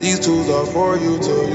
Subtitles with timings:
[0.00, 1.50] These tools are for you to use.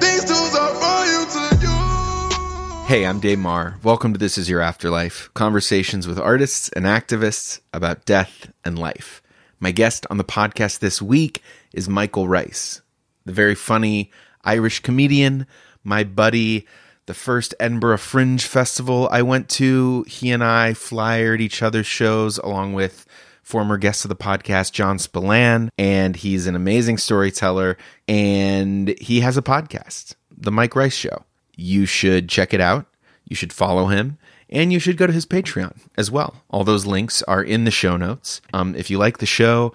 [0.00, 2.88] These tools are for you to use.
[2.88, 3.76] Hey, I'm Dave Marr.
[3.82, 9.20] Welcome to This Is Your Afterlife conversations with artists and activists about death and life.
[9.60, 11.42] My guest on the podcast this week
[11.74, 12.80] is Michael Rice,
[13.26, 14.10] the very funny
[14.44, 15.46] Irish comedian,
[15.84, 16.66] my buddy.
[17.08, 22.36] The first Edinburgh Fringe Festival I went to, he and I flyered each other's shows
[22.36, 23.06] along with
[23.42, 27.78] former guest of the podcast, John Spillane, and he's an amazing storyteller.
[28.06, 31.24] And he has a podcast, The Mike Rice Show.
[31.56, 32.84] You should check it out.
[33.24, 34.18] You should follow him.
[34.50, 36.42] And you should go to his Patreon as well.
[36.50, 38.42] All those links are in the show notes.
[38.52, 39.72] Um, if you like the show,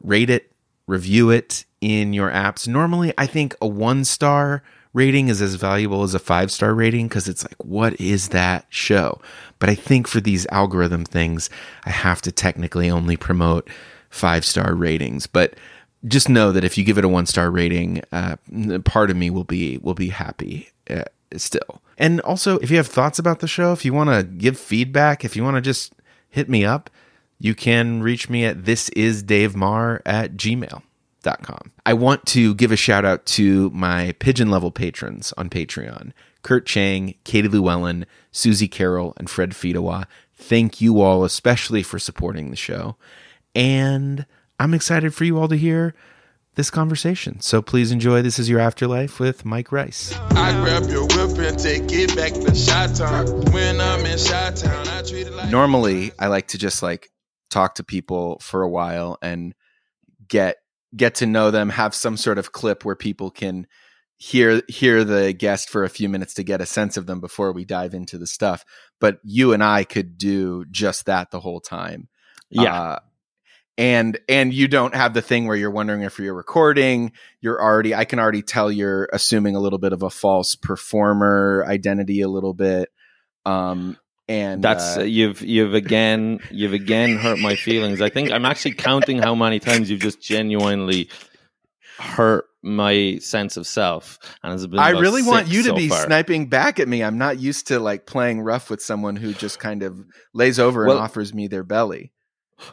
[0.00, 0.52] rate it,
[0.86, 2.68] review it in your apps.
[2.68, 4.62] Normally, I think a one star
[4.98, 8.66] rating is as valuable as a five star rating because it's like, what is that
[8.68, 9.20] show?
[9.60, 11.48] But I think for these algorithm things,
[11.84, 13.70] I have to technically only promote
[14.10, 15.28] five star ratings.
[15.28, 15.54] But
[16.06, 18.36] just know that if you give it a one star rating, uh,
[18.84, 21.04] part of me will be will be happy uh,
[21.36, 21.80] still.
[21.96, 25.24] And also, if you have thoughts about the show, if you want to give feedback,
[25.24, 25.92] if you want to just
[26.28, 26.90] hit me up,
[27.38, 29.56] you can reach me at this is Dave
[30.04, 30.36] at
[31.28, 31.72] gmail.com.
[31.86, 36.12] I want to give a shout out to my pigeon level patrons on Patreon
[36.42, 40.06] Kurt Chang, Katie Llewellyn, Susie Carroll, and Fred Fedewa.
[40.34, 42.96] Thank you all, especially for supporting the show.
[43.54, 44.24] And
[44.60, 45.94] I'm excited for you all to hear
[46.54, 47.40] this conversation.
[47.40, 50.16] So please enjoy This Is Your Afterlife with Mike Rice.
[50.30, 53.26] I grab your whip and take it back to Shot Town.
[53.52, 57.10] When I'm in Shot Town, I treat it like normally I like to just like
[57.50, 59.54] talk to people for a while and
[60.28, 60.58] get
[60.96, 63.66] get to know them, have some sort of clip where people can
[64.16, 67.52] hear hear the guest for a few minutes to get a sense of them before
[67.52, 68.64] we dive into the stuff.
[69.00, 72.08] But you and I could do just that the whole time.
[72.50, 72.80] Yeah.
[72.80, 72.98] Uh,
[73.78, 77.94] and and you don't have the thing where you're wondering if you're recording you're already
[77.94, 82.28] i can already tell you're assuming a little bit of a false performer identity a
[82.28, 82.90] little bit
[83.46, 83.96] um
[84.28, 88.00] and That's uh, you've you've again you've again hurt my feelings.
[88.02, 91.08] I think I'm actually counting how many times you've just genuinely
[91.98, 94.18] hurt my sense of self.
[94.42, 96.04] And I really want you to so be far.
[96.04, 97.02] sniping back at me.
[97.02, 100.84] I'm not used to like playing rough with someone who just kind of lays over
[100.84, 102.12] Well- and offers me their belly.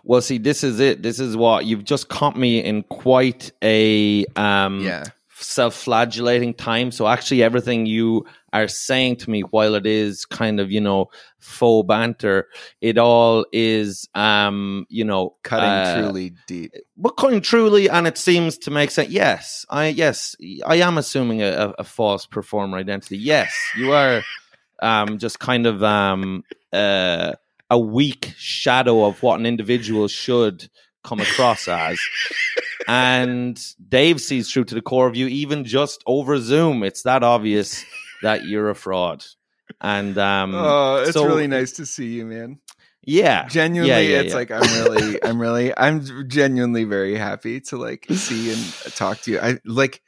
[0.04, 1.04] Well, see, this is it.
[1.04, 5.04] This is what you've just caught me in quite a um Yeah.
[5.46, 6.92] Self-flagellating time.
[6.92, 11.08] So actually, everything you are saying to me, while it is kind of you know
[11.40, 12.48] faux banter,
[12.82, 16.74] it all is um you know Cutting uh, truly deep.
[16.98, 19.10] but cutting truly, and it seems to make sense.
[19.10, 20.36] Yes, I yes,
[20.66, 23.18] I am assuming a, a, a false performer identity.
[23.18, 24.24] Yes, you are
[24.82, 27.34] um, just kind of um, uh,
[27.70, 30.70] a weak shadow of what an individual should
[31.04, 32.00] come across as.
[32.88, 33.60] And
[33.90, 36.84] Dave sees through to the core of you, even just over Zoom.
[36.84, 37.84] It's that obvious
[38.22, 39.26] that you're a fraud.
[39.82, 42.60] And um, oh, it's so- really nice to see you, man.
[43.08, 44.36] Yeah, Genuinely, Yeah, yeah, it's yeah.
[44.36, 49.32] like I'm really, I'm really, I'm genuinely very happy to like see and talk to
[49.32, 49.40] you.
[49.40, 50.02] I like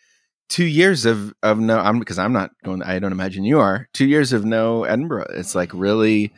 [0.49, 2.81] two years of of no, I'm because I'm not going.
[2.81, 3.87] I don't imagine you are.
[3.93, 5.27] Two years of no Edinburgh.
[5.29, 6.33] It's like really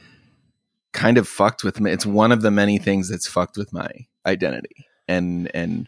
[0.91, 1.91] kind of fucked with me.
[1.91, 3.89] It's one of the many things that's fucked with my
[4.25, 5.87] identity and and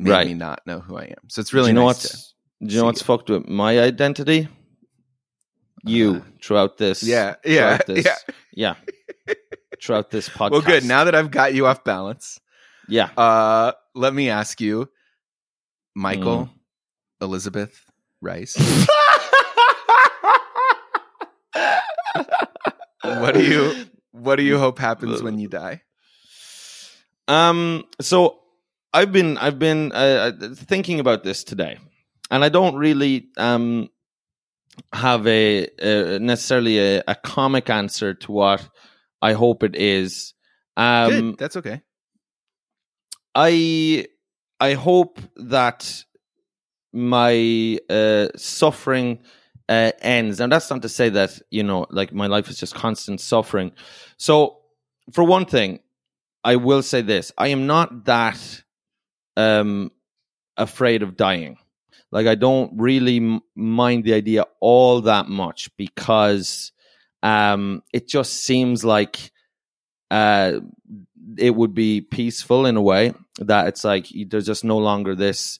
[0.00, 0.26] made Right.
[0.26, 1.28] me not know who I am.
[1.28, 3.78] So it's really do you know nice what's do you know what's fucked with my
[3.80, 4.48] identity?
[5.84, 8.16] You Uh, throughout this, Yeah, yeah, throughout this, yeah.
[8.52, 8.74] yeah,
[9.82, 10.50] throughout this podcast.
[10.50, 10.84] Well, good.
[10.84, 12.38] Now that I've got you off balance,
[12.88, 14.88] yeah, uh, let me ask you,
[15.94, 16.50] Michael, Mm.
[17.22, 17.80] Elizabeth
[18.20, 18.56] Rice.
[23.02, 25.82] what do you what do you hope happens when you die?
[27.28, 27.84] Um.
[28.00, 28.39] So
[28.92, 31.78] I've been I've been uh, uh, thinking about this today,
[32.30, 33.88] and I don't really um
[34.92, 38.68] have a, uh necessarily a, a comic answer to what
[39.22, 40.34] I hope it is.
[40.76, 41.38] Um, Good.
[41.38, 41.82] That's okay.
[43.34, 44.06] I
[44.58, 46.04] I hope that
[46.92, 49.20] my uh, suffering
[49.68, 52.74] uh, ends, and that's not to say that you know, like my life is just
[52.74, 53.72] constant suffering.
[54.16, 54.58] So,
[55.12, 55.80] for one thing,
[56.42, 58.62] I will say this: I am not that
[59.36, 59.90] um,
[60.56, 61.58] afraid of dying.
[62.10, 66.72] Like I don't really m- mind the idea all that much because
[67.22, 69.30] um, it just seems like
[70.10, 70.60] uh,
[71.36, 75.58] it would be peaceful in a way that it's like there's just no longer this.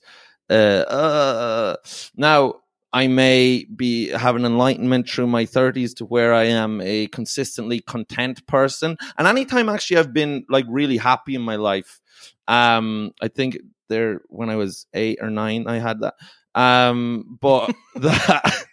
[0.49, 1.75] Uh, uh,
[2.15, 2.55] now,
[2.93, 7.79] I may be have an enlightenment through my 30s to where I am a consistently
[7.79, 8.97] content person.
[9.17, 12.01] And anytime actually I've been like really happy in my life,
[12.47, 13.57] um, I think
[13.87, 16.15] there when I was eight or nine, I had that.
[16.53, 18.65] Um, but that.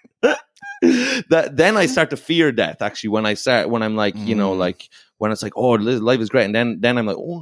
[1.28, 2.82] that then I start to fear death.
[2.82, 4.58] Actually, when I start, when I'm like, you know, Mm.
[4.58, 4.88] like
[5.18, 7.40] when it's like, oh, life is great, and then then I'm like, oh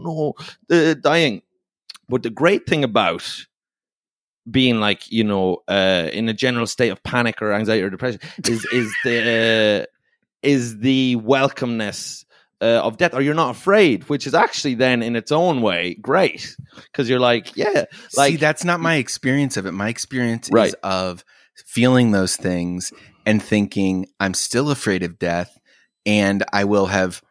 [0.71, 1.43] no, uh, dying.
[2.09, 3.23] But the great thing about
[4.51, 8.21] being like, you know, uh, in a general state of panic or anxiety or depression
[8.47, 9.87] is is the uh,
[10.43, 12.25] is the welcomeness
[12.61, 15.95] uh, of death, or you're not afraid, which is actually then in its own way
[15.95, 16.57] great
[16.93, 17.85] because you're like, yeah,
[18.17, 19.73] like See, that's not my experience of it.
[19.73, 20.69] My experience Right.
[20.69, 21.25] is of
[21.67, 22.93] feeling those things
[23.25, 25.59] and thinking I'm still afraid of death
[26.05, 27.23] and I will have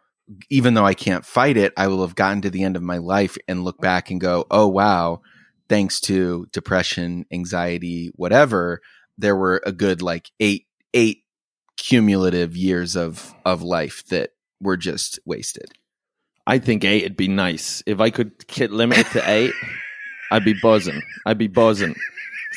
[0.50, 2.98] even though I can't fight it, I will have gotten to the end of my
[2.98, 5.22] life and look back and go, "Oh wow,
[5.70, 8.82] thanks to depression, anxiety, whatever,
[9.18, 11.24] there were a good like 8 8
[11.78, 15.72] cumulative years of of life that were just wasted."
[16.48, 19.54] I think eight would be nice if I could kit limit it to eight.
[20.32, 21.02] I'd be buzzing.
[21.26, 21.96] I'd be buzzing.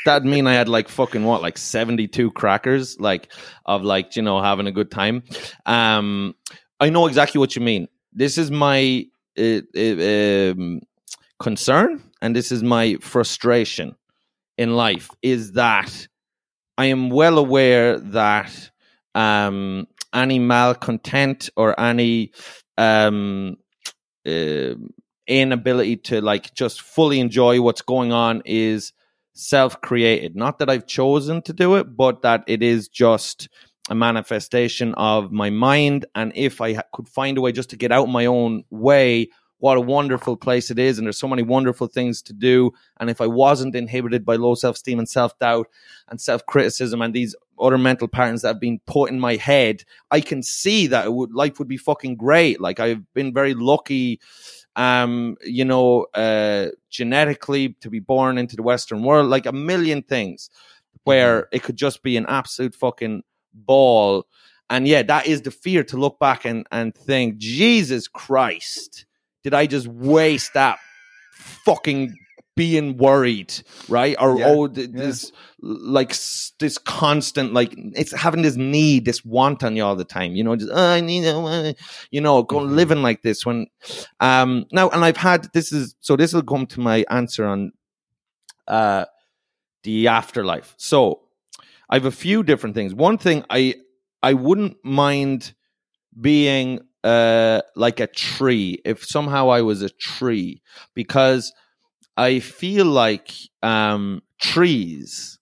[0.04, 3.32] That'd mean I had like fucking what, like seventy two crackers, like
[3.66, 5.22] of like you know having a good time.
[5.66, 6.34] Um,
[6.80, 7.88] I know exactly what you mean.
[8.12, 9.06] This is my
[9.38, 10.80] uh, uh, um,
[11.38, 13.96] concern, and this is my frustration
[14.56, 15.10] in life.
[15.22, 16.08] Is that
[16.76, 18.70] I am well aware that
[19.14, 22.32] um, any malcontent or any
[22.76, 23.56] um,
[24.26, 24.74] uh,
[25.26, 28.92] inability to like just fully enjoy what's going on is
[29.34, 33.48] self-created not that i've chosen to do it but that it is just
[33.90, 37.92] a manifestation of my mind and if i could find a way just to get
[37.92, 39.28] out my own way
[39.60, 42.72] what a wonderful place it is and there's so many wonderful things to do.
[43.00, 45.68] And if i wasn't inhibited by low self-esteem and self-doubt
[46.08, 50.20] and self-criticism and these other mental patterns that have been put in my head i
[50.20, 52.60] can see that it would life would be fucking great.
[52.60, 54.20] Like i've been very lucky
[54.76, 60.02] um you know uh genetically to be born into the western world like a million
[60.02, 60.50] things
[61.04, 63.22] where it could just be an absolute fucking
[63.54, 64.26] ball.
[64.70, 69.06] And yeah that is the fear to look back and and think jesus christ
[69.48, 70.78] did i just waste that
[71.64, 72.14] fucking
[72.56, 73.54] being worried
[73.88, 75.00] right or Yeah, oh th- yeah.
[75.02, 76.08] this like
[76.58, 80.42] this constant like it's having this need this want on you all the time you
[80.42, 81.72] know just oh, i need uh,
[82.10, 82.70] you know go Mhm.
[82.74, 83.66] living like this when
[84.18, 87.70] um now and i've had this is so this will come to my answer on
[88.66, 89.04] uh
[89.84, 91.20] the afterlife so
[91.90, 93.74] i have a few different things one thing i
[94.24, 95.54] i wouldn't mind
[96.20, 100.60] being uh like a tree if somehow i was a tree
[100.94, 101.52] because
[102.16, 105.38] i feel like um trees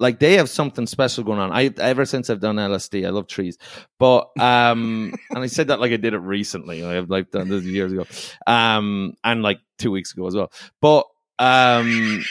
[0.00, 1.52] like they have something special going on.
[1.52, 3.58] I ever since I've done LSD, I love trees.
[3.98, 6.84] But um and I said that like I did it recently.
[6.84, 8.06] I've like done this years ago.
[8.46, 10.52] Um and like two weeks ago as well.
[10.80, 11.06] But
[11.38, 12.24] um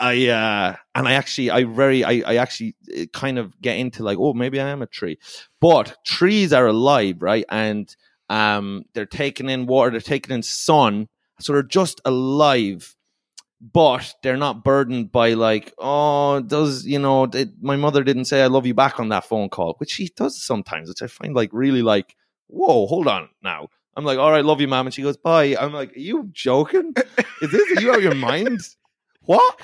[0.00, 4.02] I uh and I actually I very I, I actually uh, kind of get into
[4.02, 5.18] like, oh maybe I am a tree.
[5.60, 7.44] But trees are alive, right?
[7.48, 7.94] And
[8.28, 11.08] um they're taking in water, they're taking in sun,
[11.40, 12.94] so they're just alive
[13.72, 17.24] but they're not burdened by like, oh, does you know?
[17.24, 20.08] It, my mother didn't say I love you back on that phone call, which she
[20.16, 22.14] does sometimes, which I find like really like,
[22.48, 23.68] whoa, hold on now.
[23.96, 25.56] I'm like, all right, love you, mom, and she goes, bye.
[25.58, 26.94] I'm like, are you joking?
[27.40, 28.60] Is this are you out of your mind?
[29.26, 29.58] What?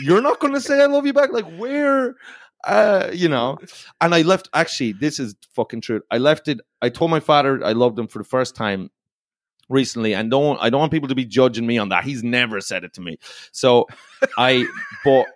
[0.00, 1.32] You're not going to say I love you back?
[1.32, 2.16] Like where?
[2.64, 3.56] Uh, you know,
[4.00, 4.48] and I left.
[4.52, 6.00] Actually, this is fucking true.
[6.10, 6.60] I left it.
[6.82, 8.90] I told my father I loved him for the first time
[9.68, 12.02] recently, and don't I don't want people to be judging me on that.
[12.02, 13.18] He's never said it to me.
[13.52, 13.86] So
[14.36, 14.66] I,
[15.04, 15.26] but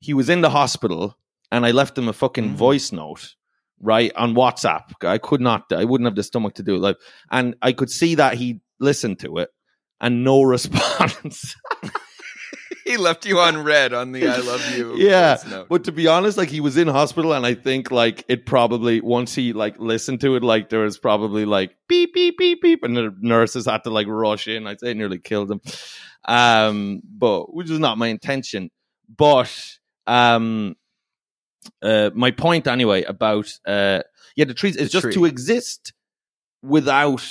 [0.00, 1.16] he was in the hospital,
[1.50, 2.54] and I left him a fucking Mhm.
[2.56, 3.34] voice note.
[3.80, 5.72] Right on WhatsApp, I could not.
[5.72, 6.78] I wouldn't have the stomach to do it.
[6.78, 6.96] Like,
[7.30, 9.50] and I could see that he listened to it,
[10.00, 11.54] and no response.
[12.84, 14.96] he left you on read on the I love you.
[14.96, 15.64] Yeah.
[15.68, 19.00] But to be honest, like he was in hospital, and I think like it probably
[19.00, 22.82] once he like listened to it, like there was probably like beep beep beep beep,
[22.84, 24.66] and the nurses had to like rush in.
[24.66, 25.60] I'd say it nearly killed him.
[26.26, 28.70] Um, but which is not my intention.
[29.14, 29.52] But
[30.06, 30.76] um,
[31.82, 34.00] uh, my point anyway about uh,
[34.36, 35.92] yeah, the trees is just to exist
[36.62, 37.24] without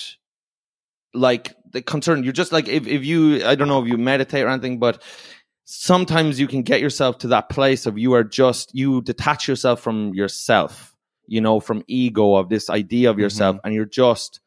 [1.13, 2.23] like the concern.
[2.23, 5.01] You're just like if if you I don't know if you meditate or anything, but
[5.65, 9.79] sometimes you can get yourself to that place of you are just you detach yourself
[9.79, 10.93] from yourself
[11.25, 14.41] you know from ego of this idea of yourself and you're just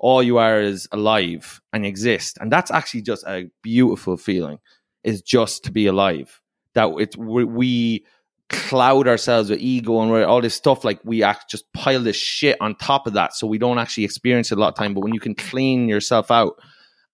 [0.00, 2.38] all you are is alive and exist.
[2.40, 4.58] And that's actually just a beautiful feeling
[5.04, 6.40] is just to be alive.
[6.74, 8.04] That it's we, we
[8.50, 10.84] cloud ourselves with ego and all this stuff.
[10.84, 14.04] Like we act just pile this shit on top of that, so we don't actually
[14.04, 14.92] experience it a lot of time.
[14.92, 16.60] But when you can clean yourself out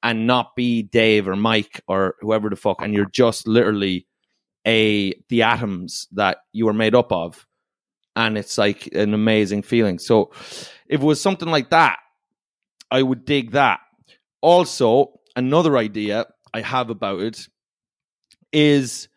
[0.03, 4.07] and not be Dave or Mike or whoever the fuck, and you're just literally
[4.67, 7.47] a the atoms that you are made up of,
[8.17, 9.99] and it's like an amazing feeling.
[9.99, 10.33] So
[10.89, 11.99] if it was something like that,
[12.91, 13.81] I would dig that.
[14.41, 17.47] Also, another idea I have about it
[18.53, 19.09] is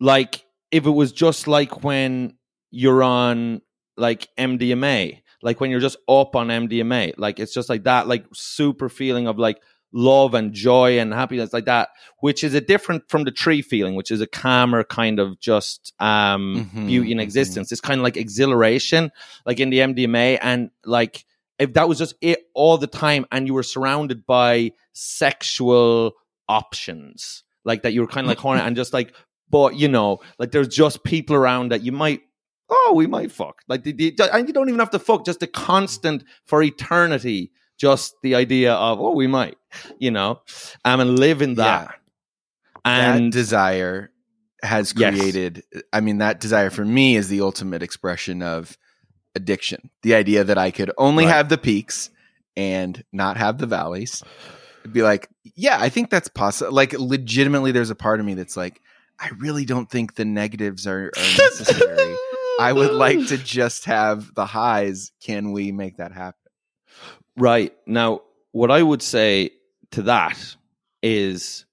[0.00, 2.34] like if it was just like when
[2.70, 3.62] you're on
[3.96, 8.24] like MDMA, like when you're just up on MDMA, like it's just like that, like
[8.32, 9.60] super feeling of like
[9.92, 11.88] love and joy and happiness like that,
[12.20, 15.92] which is a different from the tree feeling, which is a calmer kind of just
[16.00, 17.22] um Mhm, beauty in mhm.
[17.22, 17.72] existence.
[17.72, 19.10] It's kind of like exhilaration,
[19.46, 21.24] like in the MDMA, and like
[21.58, 26.12] if that was just it all the time, and you were surrounded by sexual
[26.48, 29.14] options, like that you were kind of like horny and just like,
[29.50, 32.22] but you know, like there's just people around that you might.
[32.70, 33.62] Oh, we might fuck.
[33.66, 35.24] Like, the, the, and you don't even have to fuck.
[35.24, 37.50] Just the constant for eternity.
[37.78, 39.56] Just the idea of, oh, we might,
[39.98, 40.40] you know,
[40.84, 41.94] um, and live in that.
[42.84, 44.10] And that desire
[44.62, 45.14] has Yes.
[45.14, 45.62] created
[45.92, 48.76] i mean that desire for me is the ultimate expression of
[49.36, 51.32] addiction the idea that i could only Right.
[51.32, 52.10] have the peaks
[52.56, 54.20] and not have the valleys
[54.80, 58.34] It'd be like yeah i think that's possible like legitimately there's a part of me
[58.34, 58.80] that's like
[59.20, 62.14] i really don't think the negatives are, are necessary
[62.60, 66.34] i would like to just have the highs can we make that happen
[67.38, 67.72] Right.
[67.86, 69.52] Now, what I would say
[69.92, 70.56] to that
[71.02, 71.64] is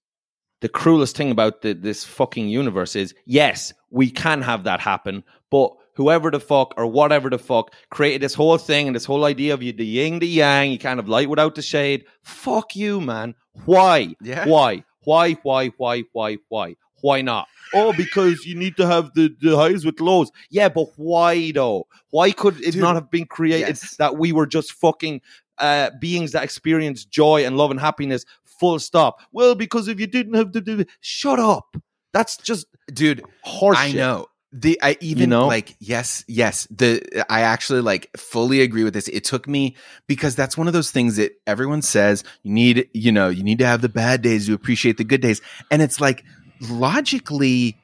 [0.61, 5.23] the cruelest thing about the, this fucking universe is yes, we can have that happen,
[5.49, 9.25] but whoever the fuck or whatever the fuck created this whole thing and this whole
[9.25, 12.05] idea of you, the yin, the yang, you kind of light without the shade.
[12.21, 13.33] Fuck you, man.
[13.65, 14.15] Why?
[14.21, 14.47] Yeah.
[14.47, 14.83] Why?
[15.03, 15.33] Why?
[15.43, 15.69] Why?
[15.77, 16.03] Why?
[16.11, 16.37] Why?
[16.49, 16.75] Why?
[17.05, 17.47] Why not?
[17.71, 20.31] Oh, because you need to have the, the highs with lows.
[20.49, 21.85] Yeah, but why though?
[22.09, 23.95] Why could it Dude, not have been created yes.
[23.97, 25.21] that we were just fucking
[25.59, 28.25] uh, beings that experience joy and love and happiness?
[28.59, 29.19] Full stop.
[29.31, 31.77] Well, because if you didn't have the, the shut up.
[32.11, 33.75] That's just dude horseshit.
[33.75, 34.25] I know.
[34.51, 35.45] The I even know?
[35.45, 36.65] like yes, yes.
[36.71, 39.09] The I actually like fully agree with this.
[39.09, 39.75] It took me
[40.07, 43.59] because that's one of those things that everyone says you need, you know, you need
[43.59, 45.39] to have the bad days to appreciate the good days.
[45.69, 46.23] And it's like
[46.59, 47.79] logically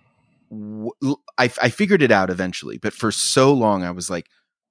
[1.38, 4.28] I figured it out eventually, but for so long I was like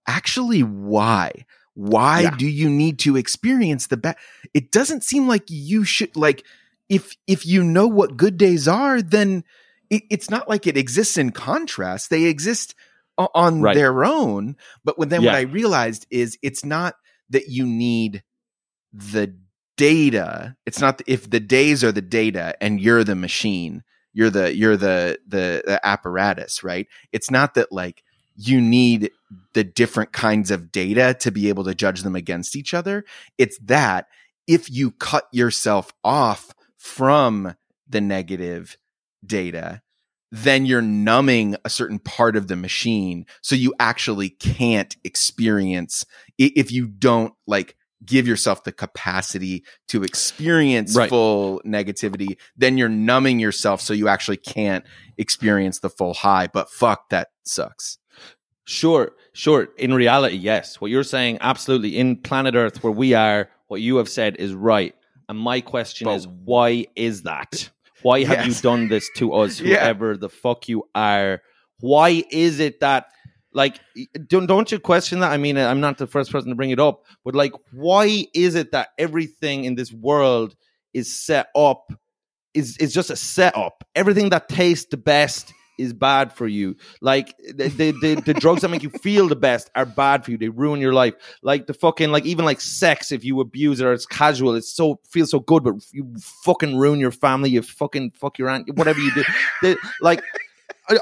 [0.07, 1.47] actually why?
[1.75, 2.37] Why Yeah.
[2.37, 4.17] do you need to experience the bad?
[4.53, 6.45] It doesn't seem like you should like
[6.89, 9.45] if if you know what good days are, then
[9.89, 12.11] it, it's not like it exists in contrast.
[12.11, 12.75] They exist
[13.17, 13.75] on Right.
[13.75, 14.57] their own.
[14.85, 15.33] But when then Yeah.
[15.33, 16.97] what I realized is it's not
[17.31, 18.23] that you need
[18.93, 19.35] the
[19.77, 20.57] data.
[20.67, 23.83] It's not if the days are the data and you're the machine.
[24.13, 26.87] You're the you're the the, the apparatus, right?
[27.13, 28.03] It's not that like
[28.37, 29.11] you need
[29.53, 33.05] the different kinds of data to be able to judge them against each other.
[33.39, 34.07] It's that
[34.47, 37.55] if you cut yourself off from
[37.89, 38.79] the negative
[39.25, 39.83] data,
[40.33, 43.27] then you're numbing a certain part of the machine.
[43.43, 46.05] So you actually can't experience
[46.39, 51.09] if you don't like give yourself the capacity to experience Right.
[51.11, 54.85] full negativity, then you're numbing yourself so you actually can't
[55.19, 56.47] experience the full high.
[56.47, 57.99] But fuck, that sucks.
[58.65, 59.69] Sure, sure.
[59.77, 60.81] In reality, yes.
[60.81, 61.99] What you're saying, absolutely.
[61.99, 64.95] In planet Earth, where we are, what you have said is right.
[65.29, 67.71] And my question But- is, why is that?
[68.03, 69.81] Why have you done this to us, Yeah.
[69.81, 71.43] whoever the fuck you are?
[71.81, 73.07] Why is it that,
[73.53, 73.81] like,
[74.27, 75.33] don't, don't you question that?
[75.33, 78.27] I mean, uh, I'm not the first person to bring it up, but like, why
[78.35, 80.55] is it that everything in this world
[80.95, 81.93] is set up,
[82.55, 83.85] is, is just a setup?
[83.95, 86.77] Everything that tastes the best is bad for you.
[87.01, 90.31] Like the, the, the, the drugs that make you feel the best are bad for
[90.31, 90.39] you.
[90.39, 91.15] They ruin your life.
[91.43, 94.71] Like the fucking like even like sex, if you abuse it or it's casual, it's
[94.73, 96.15] so feels so good, but you
[96.45, 97.51] fucking ruin your family.
[97.51, 99.25] You fucking fuck your aunt, whatever you do.
[99.63, 100.23] The- like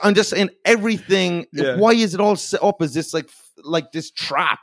[0.02, 1.46] I'm just saying everything.
[1.52, 1.76] Yeah.
[1.76, 3.28] Why is it all set up as this like
[3.62, 4.60] like this trap?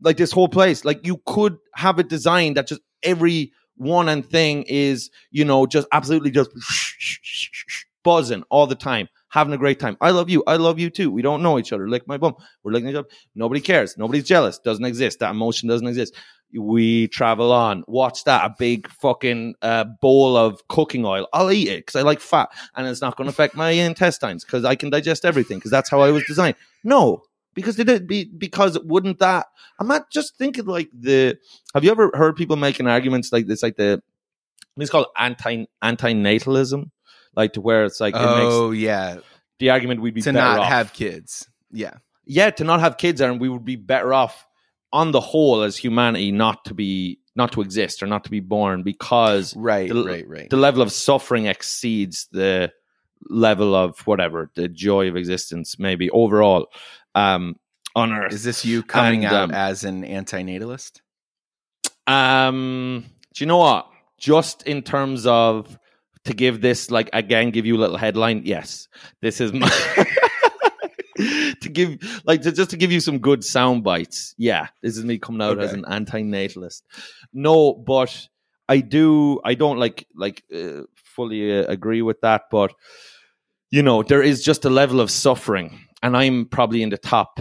[0.00, 0.84] Like this whole place.
[0.84, 5.66] Like you could have a design that just every one and thing is you know
[5.66, 6.50] just absolutely just
[8.04, 9.96] buzzing all the time, having a great time.
[10.00, 10.42] I love you.
[10.46, 11.10] I love you too.
[11.10, 11.88] We don't know each other.
[11.88, 12.34] Lick my bum.
[12.62, 13.08] We're licking each other.
[13.34, 13.96] Nobody cares.
[13.96, 14.58] Nobody's jealous.
[14.58, 15.20] Doesn't exist.
[15.20, 16.14] That emotion doesn't exist.
[16.54, 17.84] We travel on.
[17.86, 18.44] Watch that.
[18.44, 21.28] A big fucking uh, bowl of cooking oil.
[21.32, 24.44] I'll eat it because I like fat and it's not going to affect my intestines
[24.44, 26.56] because I can digest everything because that's how I was designed.
[26.84, 27.22] No,
[27.54, 29.46] because it did be because wouldn't that?
[29.78, 31.38] I'm not just thinking like the.
[31.74, 33.62] Have you ever heard people making arguments like this?
[33.62, 34.02] Like the.
[34.76, 36.90] It's called anti anti natalism,
[37.36, 39.18] like to where it's like it makes oh yeah,
[39.58, 40.66] the argument we'd be to not off.
[40.66, 41.48] have kids.
[41.70, 41.94] Yeah.
[42.24, 44.46] yeah, to not have kids, and we would be better off
[44.92, 48.40] on the whole as humanity not to be not to exist or not to be
[48.40, 50.50] born because Right, the, right, right.
[50.50, 52.70] the level of suffering exceeds the
[53.30, 56.66] level of whatever the joy of existence maybe overall
[57.14, 57.56] um
[57.94, 61.00] on earth Is this you coming And, out um, as an antinatalist?
[62.06, 63.86] Um, do you know what?
[64.18, 65.78] Just in terms of
[66.24, 68.42] to give this, like again, give you a little headline.
[68.44, 68.88] Yes,
[69.20, 69.68] this is my
[71.72, 74.34] give, like, to, just to give you some good sound bites.
[74.38, 76.84] Yeah, this is me coming out as an anti-natalist.
[77.32, 78.28] No, but
[78.68, 79.40] I do.
[79.44, 82.72] I don't like like uh, fully uh, agree with that, but
[83.70, 87.40] you know, there is just a level of suffering, and I'm probably in the top.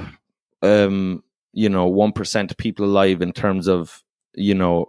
[0.62, 1.24] Um,
[1.54, 4.88] you know, one percent people alive in terms of you know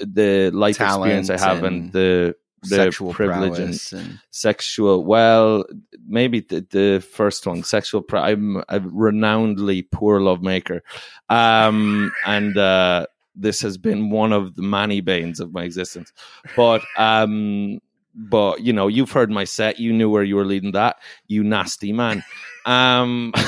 [0.00, 5.04] the life experience I have and, and the the Sexual privilege and and sexual.
[5.04, 5.64] Well,
[6.06, 8.02] maybe the, the first one, sexual.
[8.02, 10.80] Pri- I'm a renownedly poor lovemaker,
[11.28, 16.12] um, and uh, this has been one of the many banes of my existence.
[16.56, 17.80] But um,
[18.14, 19.78] but you know, you've heard my set.
[19.78, 20.96] You knew where you were leading that.
[21.28, 22.24] You nasty man.
[22.64, 23.32] Um,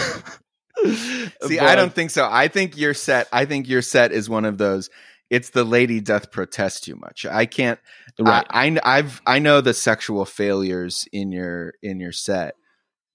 [1.46, 2.28] See, I don't think so.
[2.30, 3.28] I think your set.
[3.32, 4.90] I think your set is one of those.
[5.30, 7.26] It's the lady doth protest too much.
[7.26, 7.78] I can't.
[8.18, 8.46] Right.
[8.48, 12.54] I, I I've I know the sexual failures in your in your set,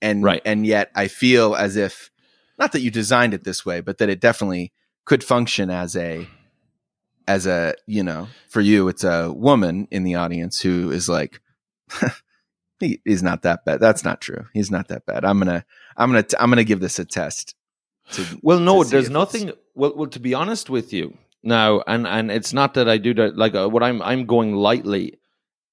[0.02, 0.42] and Right.
[0.46, 2.12] and yet I feel as if
[2.60, 4.72] not that you designed it this way, but that it definitely
[5.06, 6.28] could function as a
[7.28, 11.42] as a you know for you it's a woman in the audience who is like
[12.80, 13.80] he, he's not that bad.
[13.80, 14.46] That's not true.
[14.54, 15.26] He's not that bad.
[15.26, 15.66] I'm gonna
[15.98, 17.56] I'm gonna I'm gonna give this a test.
[18.12, 19.52] To, Well, no, there's nothing.
[19.74, 23.14] Well, well, to be honest with you now, and and it's not that I do
[23.16, 23.38] that.
[23.38, 25.20] Like uh, what I'm I'm going lightly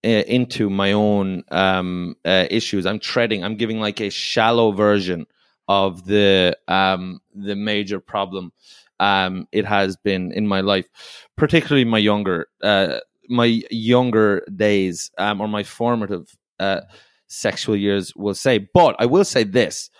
[0.04, 2.86] uh, into my own um uh, issues.
[2.86, 3.44] I'm treading.
[3.44, 5.26] I'm giving like a shallow version
[5.68, 8.52] of the um the major problem
[8.98, 10.88] um it has been in my life,
[11.36, 12.98] particularly my younger uh
[13.28, 16.80] my younger days um or my formative uh
[17.28, 18.58] sexual years will say.
[18.58, 19.90] But I will say this.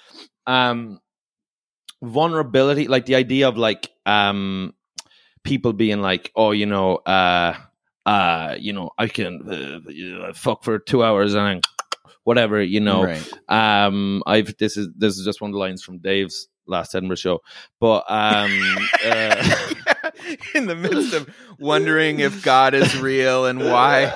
[0.46, 0.98] Um
[2.02, 4.74] vulnerability like the idea of like um
[5.44, 7.55] people being like oh you know uh
[8.07, 9.81] uh you know i can
[10.22, 11.64] uh, fuck for two hours and
[12.24, 13.33] whatever you know Right.
[13.48, 17.16] um i've this is this is just one of the lines from dave's last edinburgh
[17.16, 17.40] show
[17.81, 19.70] but um uh,
[20.55, 24.12] in the midst of wondering if God is real and why,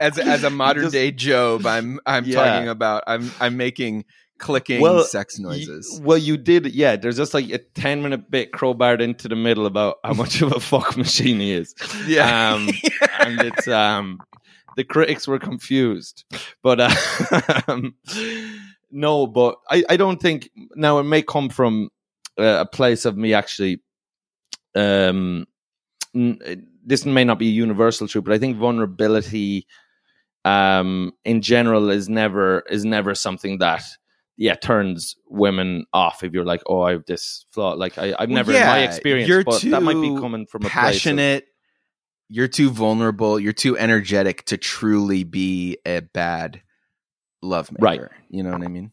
[0.00, 2.34] as as a modern Just- day Job, I'm I'm Yeah.
[2.36, 4.04] talking about I'm I'm making
[4.38, 6.00] clicking Well, sex y- noises.
[6.02, 9.66] well you did yeah there's just like a 10 minute bit crowbarred into the middle
[9.66, 11.74] about how much of a fuck machine he is.
[12.06, 12.68] Yeah, um,
[13.20, 14.18] and it's um
[14.76, 16.24] the critics were confused.
[16.62, 17.80] But uh,
[18.90, 21.90] no but I, I don't think now it may come from
[22.38, 23.82] uh, a place of me actually
[24.74, 25.46] um
[26.14, 29.66] n- this may not be a universal truth but i think vulnerability
[30.44, 33.82] um in general is never is never something that
[34.38, 38.30] yeah turns women off if you're like oh i have this flaw like I, i've
[38.30, 40.80] Well, never in my experience you're but that might be coming from a place of-
[40.80, 41.44] passionate.
[42.30, 43.40] You're too vulnerable.
[43.40, 46.60] You're too energetic to truly be a bad
[47.42, 47.80] lovemaker.
[47.80, 48.00] Right.
[48.28, 48.92] You know what I mean?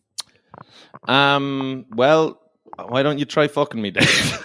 [1.06, 1.86] Um.
[1.94, 2.40] Well,
[2.88, 4.06] why don't you try fucking me, Dave?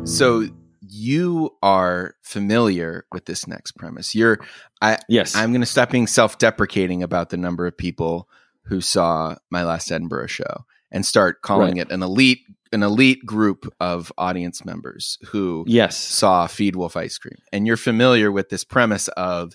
[0.04, 0.48] So
[0.90, 4.14] you are familiar with this next premise.
[4.14, 4.38] You're
[4.82, 5.36] I yes.
[5.36, 8.28] I'm going to stop being self-deprecating about the number of people
[8.64, 11.86] who saw my last Edinburgh show and start calling Right.
[11.86, 12.40] it an elite
[12.72, 15.96] an elite group of audience members who yes.
[15.96, 17.38] saw Feed Wolf Ice Cream.
[17.52, 19.54] And you're familiar with this premise of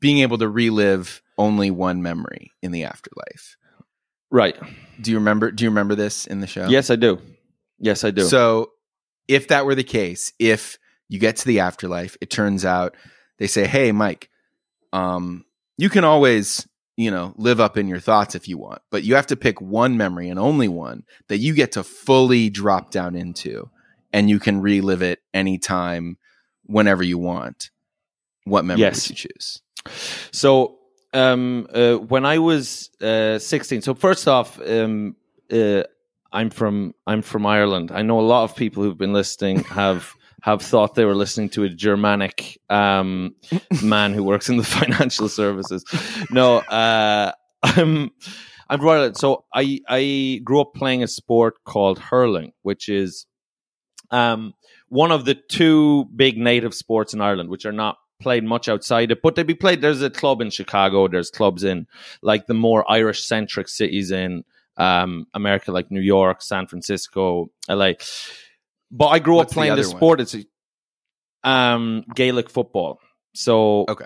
[0.00, 3.56] being able to relive only one memory in the afterlife.
[4.30, 4.56] Right.
[5.00, 6.66] Do you remember do you remember this in the show?
[6.68, 7.20] Yes, I do.
[7.78, 8.22] Yes, I do.
[8.22, 8.70] So,
[9.34, 12.94] if that were the case, if you get to the afterlife, it turns out
[13.38, 14.28] they say, "Hey, Mike,
[14.92, 15.44] um,
[15.78, 16.66] you can always,
[16.96, 19.60] you know, live up in your thoughts if you want, but you have to pick
[19.60, 23.68] one memory and only one that you get to fully drop down into,
[24.12, 26.16] and you can relive it anytime,
[26.64, 27.70] whenever you want."
[28.44, 29.08] What memory Yes.
[29.08, 29.60] would you choose?
[30.32, 30.78] So,
[31.12, 35.14] um, uh, when I was uh, 16, so first off, um,
[35.50, 35.82] uh,
[36.32, 37.90] I'm from I'm from Ireland.
[37.92, 41.48] I know a lot of people who've been listening have have thought they were listening
[41.50, 43.36] to a Germanic um,
[43.82, 45.84] man who works in the financial services.
[46.30, 48.10] No, uh, I'm
[48.68, 49.16] I'm from Ireland.
[49.16, 53.26] So I I grew up playing a sport called hurling, which is
[54.10, 54.54] um,
[54.88, 59.10] one of the two big native sports in Ireland, which are not played much outside
[59.10, 59.80] it, but they'd be played.
[59.80, 61.08] There's a club in Chicago.
[61.08, 61.86] There's clubs in
[62.22, 64.44] like the more Irish centric cities in
[64.76, 67.92] um, America, like New York, San Francisco, LA.
[68.90, 69.96] But I grew What's up playing this one?
[69.98, 70.20] sport.
[70.20, 70.36] It's
[71.44, 73.00] um, Gaelic football.
[73.34, 74.04] So Okay.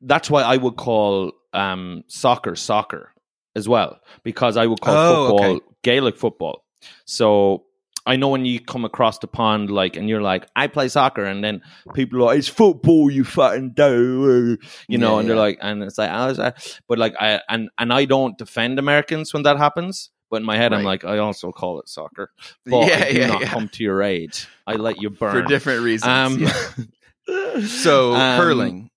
[0.00, 3.12] that's why I would call um, soccer soccer
[3.56, 5.60] as well because I would call Oh, football okay.
[5.82, 6.64] Gaelic football.
[7.06, 7.64] So
[8.06, 11.24] I know when you come across the pond, like, and you're like, I play soccer,
[11.24, 11.62] and then
[11.94, 15.42] people are like, it's football, you fucking do, you know, Yeah, and they're yeah.
[15.42, 16.52] like, and it's like, I was, uh,
[16.86, 20.10] but like, I and and I don't defend Americans when that happens.
[20.30, 22.30] But in my head, I'm like, I also call it soccer.
[22.66, 23.48] But Yeah, I do yeah, not yeah.
[23.48, 24.36] come to your aid.
[24.66, 26.10] I let you burn For different reasons.
[26.10, 26.88] Um.
[27.66, 28.90] So um, hurling.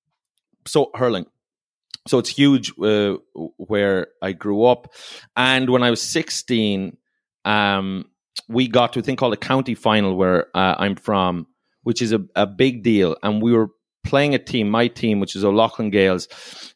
[0.65, 1.27] so hurling
[2.09, 3.15] so it's huge uh,
[3.57, 4.93] where i grew up
[5.37, 6.97] and when i was 16
[7.45, 8.05] um,
[8.47, 11.47] we got to a thing called a county final where uh, i'm from
[11.88, 13.15] which is a, a big deal.
[13.23, 13.69] And we were
[14.04, 16.28] playing a team my team which is O'Loughlin Gaels.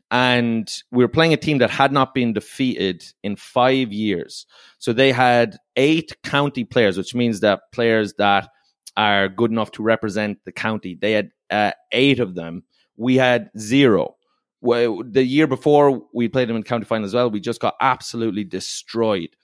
[0.10, 4.46] And we were playing a team that had not been defeated in five years.
[4.78, 8.48] So they had eight county players which means that players that
[8.96, 10.96] are good enough to represent the county.
[10.96, 12.64] They had uh, eight of them.
[12.96, 14.16] We had zero.
[14.62, 17.76] Well, the year before we played them in county final as well, we just got
[17.82, 19.36] absolutely destroyed.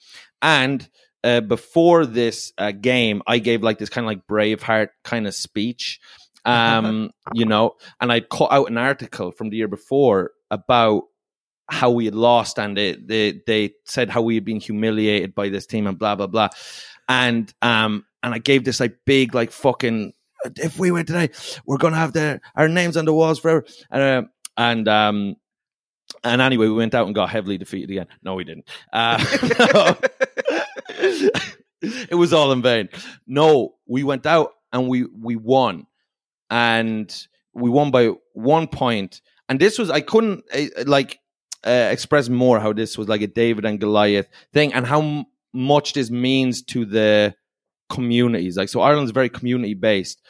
[0.41, 0.87] And
[1.27, 5.35] uh, before this uh, game, I gave like this kind of like Braveheart kind of
[5.35, 5.99] speech,
[6.45, 11.03] um, you know, and I cut out an article from the year before about
[11.69, 15.49] how we had lost and they, they they said how we had been humiliated by
[15.49, 16.47] this team and blah blah blah.
[17.09, 20.13] And um and I gave this like big like fucking
[20.55, 21.29] if we win today
[21.65, 23.65] we're gonna have the our names on the walls forever.
[23.91, 25.35] And uh, and um
[26.23, 28.07] and anyway we went out and got heavily defeated again.
[28.23, 28.69] No we didn't.
[28.93, 29.93] Uh,
[31.81, 32.89] it was all in vain.
[33.25, 35.85] No we went out and we we won.
[36.49, 37.13] And
[37.53, 39.21] we won by one point.
[39.49, 41.19] and this was i couldn't uh, like
[41.65, 45.25] uh, express more how this was like a david and goliath thing and how m-
[45.53, 47.33] much this means to the
[47.89, 48.57] communities.
[48.57, 50.21] Like so ireland's very community based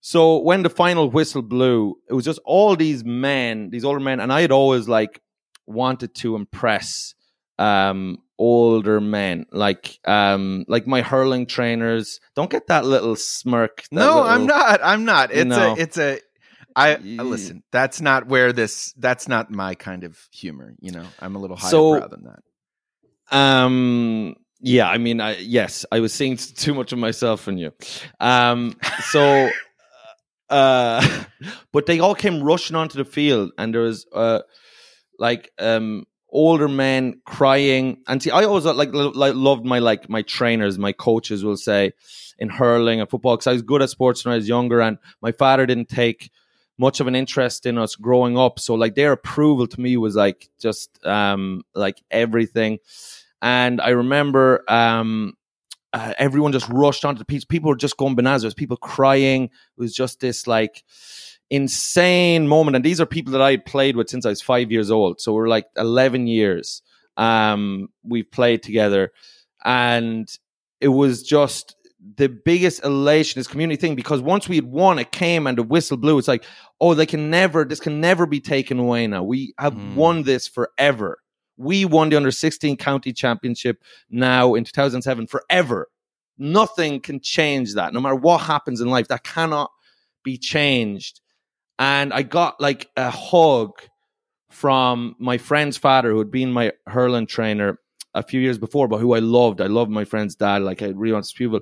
[0.00, 4.20] so when the final whistle blew it was just all these men these older men
[4.20, 5.20] and i had always like
[5.66, 7.14] wanted to impress
[7.58, 13.92] um older men like um like my hurling trainers don't get that little smirk that
[13.92, 14.80] no, little- I'm not.
[14.84, 15.32] I'm not.
[15.32, 15.74] It's No.
[15.74, 15.76] a.
[15.78, 16.20] It's a.
[16.74, 17.62] I uh, listen.
[17.72, 18.92] That's not where this.
[18.98, 20.74] That's not my kind of humor.
[20.80, 23.36] You know, I'm a little higher So- brow than that.
[23.36, 24.34] Um.
[24.60, 24.88] Yeah.
[24.88, 27.72] I mean, I yes, I was seeing too much of myself in you.
[28.20, 28.76] Um.
[29.10, 29.48] So,
[30.50, 31.24] uh,
[31.72, 34.40] but they all came rushing onto the field, and there was uh,
[35.18, 36.04] like um
[36.36, 38.02] older men crying.
[38.06, 41.56] And see, I always uh, like, like loved my like my trainers, my coaches will
[41.56, 41.92] say
[42.38, 44.98] in hurling and football because I was good at sports when I was younger, and
[45.22, 46.30] my father didn't take
[46.78, 48.60] much of an interest in us growing up.
[48.60, 52.78] So like their approval to me was like just um like everything.
[53.40, 55.34] And I remember um
[55.92, 57.48] uh, everyone just rushed onto the pitch.
[57.48, 58.42] People were just going bananas.
[58.42, 59.44] There was people crying.
[59.44, 60.84] It was just this like
[61.50, 62.76] insane moment.
[62.76, 65.20] And these are people that I had played with since I was five years old.
[65.20, 66.82] So we're like eleven years.
[67.16, 69.12] Um, we've played together,
[69.64, 70.28] and
[70.80, 71.74] it was just
[72.16, 75.62] the biggest elation, this community thing, because once we had won, it came and the
[75.62, 76.18] whistle blew.
[76.18, 76.44] It's like,
[76.80, 79.24] oh, they can never, this can never be taken away now.
[79.24, 79.94] We have Mm.
[79.96, 81.18] won this forever.
[81.56, 85.88] We won the under 16 county championship now in 2007 forever.
[86.38, 87.92] Nothing can change that.
[87.92, 89.70] No matter what happens in life, that cannot
[90.22, 91.20] be changed.
[91.78, 93.72] And I got like a hug
[94.50, 97.78] from my friend's father, who had been my hurling trainer
[98.14, 99.60] a few years before, but who I loved.
[99.60, 100.62] I loved my friend's dad.
[100.62, 101.60] Like I really wanted to.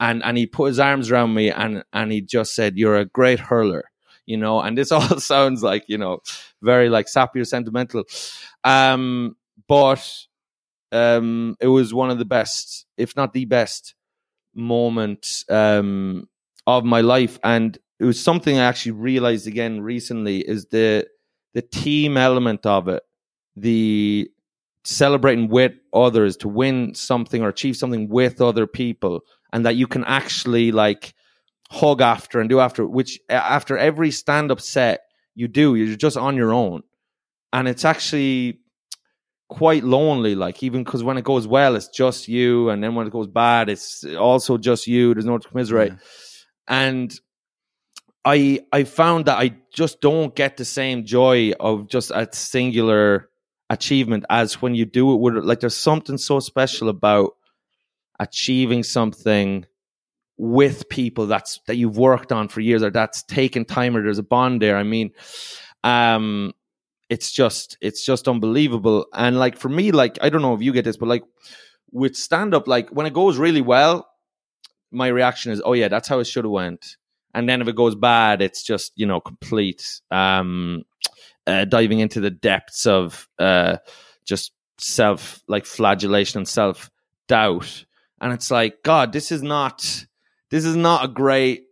[0.00, 3.06] And and he put his arms around me and and he just said, You're a
[3.06, 3.84] great hurler.
[4.26, 6.20] You know, and this all sounds like, you know,
[6.62, 8.04] very like sappy or sentimental.
[8.64, 9.36] Um,
[9.68, 10.06] but
[10.92, 13.94] um it was one of the best, if not the best,
[14.54, 16.28] moment um
[16.66, 17.38] of my life.
[17.42, 21.06] And it was something I actually realized again recently is the
[21.54, 23.02] the team element of it,
[23.56, 24.28] the
[24.84, 29.20] celebrating with others to win something or achieve something with other people,
[29.52, 31.14] and that you can actually like
[31.70, 35.00] hug after and do after, which after every stand up set
[35.34, 36.82] you do, you're just on your own,
[37.52, 38.58] and it's actually
[39.48, 43.06] quite lonely like even because when it goes well it's just you and then when
[43.06, 45.98] it goes bad it's also just you there's no one to commiserate Yeah.
[46.66, 47.20] and
[48.24, 53.28] I I found that I just don't get the same joy of just a singular
[53.70, 57.32] achievement as when you do it with like there's something so special about
[58.20, 59.66] achieving something
[60.36, 64.18] with people that's that you've worked on for years or that's taken time or there's
[64.18, 64.76] a bond there.
[64.76, 65.10] I mean,
[65.82, 66.52] um,
[67.08, 69.06] it's just it's just unbelievable.
[69.12, 71.24] And like for me, like I don't know if you get this, but like
[71.92, 74.08] with stand up, like when it goes really well,
[74.90, 76.96] my reaction is, oh yeah, that's how it should have went.
[77.34, 80.84] And then if it goes bad, it's just you know complete um,
[81.46, 83.78] uh, diving into the depths of uh,
[84.24, 86.90] just self like flagellation and self
[87.26, 87.84] doubt.
[88.20, 90.06] And it's like, God, this is not
[90.50, 91.64] this is not a great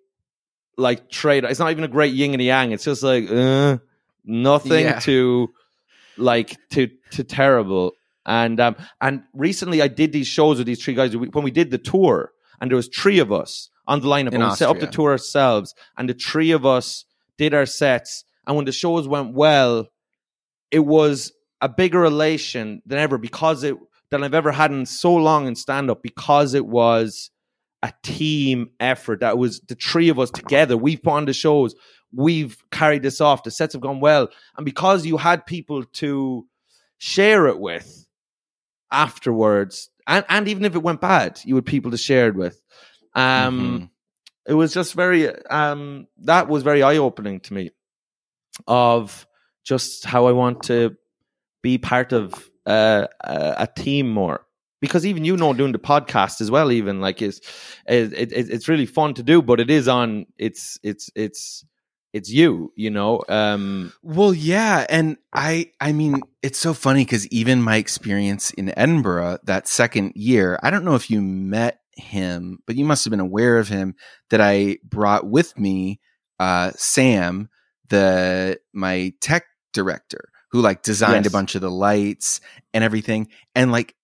[0.76, 1.44] like trade.
[1.44, 2.72] It's not even a great yin and yang.
[2.72, 3.78] It's just like uh,
[4.24, 4.98] nothing Yeah.
[5.00, 5.50] to
[6.16, 7.92] like to to terrible.
[8.26, 11.70] And um and recently I did these shows with these three guys when we did
[11.70, 14.28] the tour, and there was three of us on the lineup.
[14.32, 17.04] In and we set up the tour ourselves, and the three of us
[17.38, 18.24] did our sets.
[18.46, 19.88] And when the shows went well,
[20.70, 23.76] it was a bigger elation than ever because it
[24.10, 27.30] than I've ever had in so long in stand up because it was
[27.82, 29.20] a team effort.
[29.20, 30.76] That was the three of us together.
[30.76, 31.74] We've put on the shows.
[32.12, 33.42] We've carried this off.
[33.42, 34.28] The sets have gone well.
[34.56, 36.46] And because you had people to
[36.98, 38.06] share it with
[38.90, 42.60] afterwards, and, and even if it went bad, you had people to share it with.
[43.14, 43.90] Um,
[44.44, 47.70] It was just very, um, that was very eye opening to me
[48.66, 49.26] of
[49.64, 50.96] just how I want to
[51.62, 54.44] be part of uh, a, a team more.
[54.80, 57.40] Because even you know, doing the podcast as well, even like is
[57.86, 60.26] it, it, it's really fun to do, but it is on.
[60.38, 61.64] It's it's it's
[62.12, 63.22] it's you, you know.
[63.28, 68.76] Um, Well, yeah, and I I mean, it's so funny cuz even my experience in
[68.78, 73.10] Edinburgh that second year, I don't know if you met him, but you must have
[73.10, 73.94] been aware of him
[74.30, 76.00] that I brought with me
[76.38, 77.48] uh Sam,
[77.88, 81.32] the my tech director who like designed Yes.
[81.32, 82.40] a bunch of the lights
[82.74, 83.94] and everything and like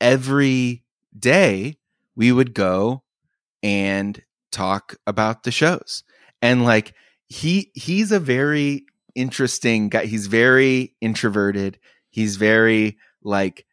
[0.00, 0.84] every
[1.18, 1.78] day
[2.14, 3.02] we would go
[3.62, 6.04] and talk about the shows.
[6.42, 6.94] And like
[7.28, 10.06] he he's a very interesting guy.
[10.06, 11.78] He's very introverted.
[12.10, 13.66] He's very like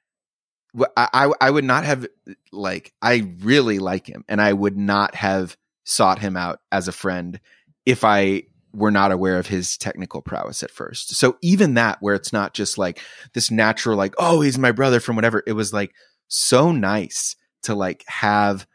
[0.98, 2.08] I I would not have
[2.52, 6.94] like I really like him and I would not have sought him out as a
[6.94, 7.40] friend
[7.86, 11.16] if I were not aware of his technical prowess at first.
[11.16, 13.00] So even that where it's not just like
[13.34, 15.94] this natural like oh he's my brother from whatever it was like
[16.28, 18.66] so nice to like have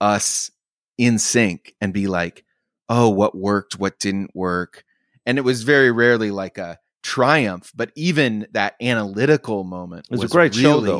[0.00, 0.50] us
[0.96, 2.45] in sync and be like
[2.88, 4.84] oh what worked what didn't work.
[5.24, 10.24] And it was very rarely like a triumph but even that analytical moment It was
[10.24, 10.98] a great show, though.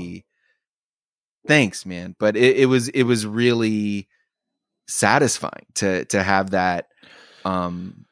[1.49, 4.07] thanks man but it, it was it was really
[4.87, 6.87] satisfying to to have that
[7.45, 8.05] um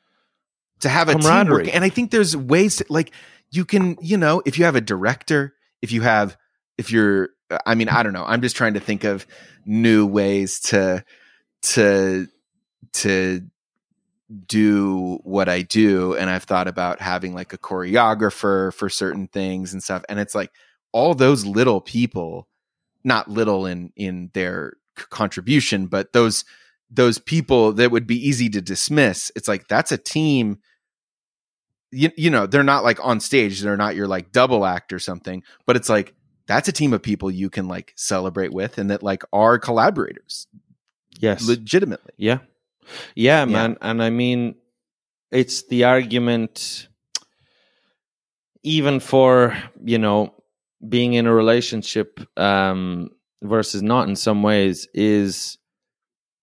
[0.80, 3.12] to have a teamwork and i think there's ways to like
[3.52, 6.36] you can you know if you have a director if you have
[6.76, 7.28] if you're
[7.64, 9.24] i mean i don't know i'm just trying to think of
[9.64, 11.04] new ways to
[11.62, 12.26] to
[12.92, 13.40] to
[14.46, 19.72] do what i do and i've thought about having like a choreographer for certain things
[19.72, 20.50] and stuff and it's like
[20.92, 22.48] all those little people
[23.04, 26.44] not little in in their c- contribution but those
[26.90, 30.58] those people that would be easy to dismiss it's like that's a team
[31.90, 34.98] you, you know they're not like on stage they're not your like double act or
[34.98, 36.14] something but it's like
[36.46, 40.46] that's a team of people you can like celebrate with and that like are collaborators
[41.18, 42.38] yes, legitimately Yeah.
[43.14, 43.76] Yeah, man.
[43.80, 44.56] And I mean,
[45.30, 46.88] it's the argument,
[48.62, 50.34] even for, you know,
[50.88, 53.10] being in a relationship um,
[53.42, 55.58] versus not in some ways, is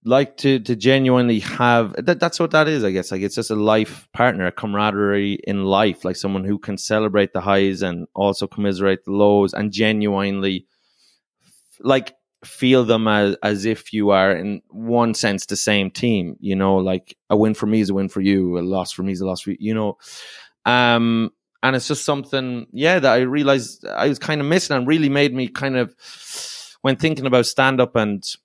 [0.03, 3.51] like to to genuinely have that, that's what that is i guess like it's just
[3.51, 8.07] a life partner a camaraderie in life like someone who can celebrate the highs and
[8.15, 10.65] also commiserate the lows and genuinely
[11.81, 16.55] like feel them as as if you are in one sense the same team you
[16.55, 19.11] know like a win for me is a win for you a loss for me
[19.11, 19.97] is a loss for you you know?
[20.65, 21.31] Um
[21.63, 25.09] and it's just something yeah that i realized i was kind of missing and really
[25.09, 25.95] made me kind of
[26.81, 28.35] when thinking about stand up and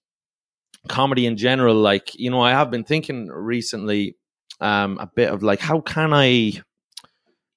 [0.89, 4.17] comedy in general like you know i have been thinking recently
[4.61, 6.53] um a bit of like how can i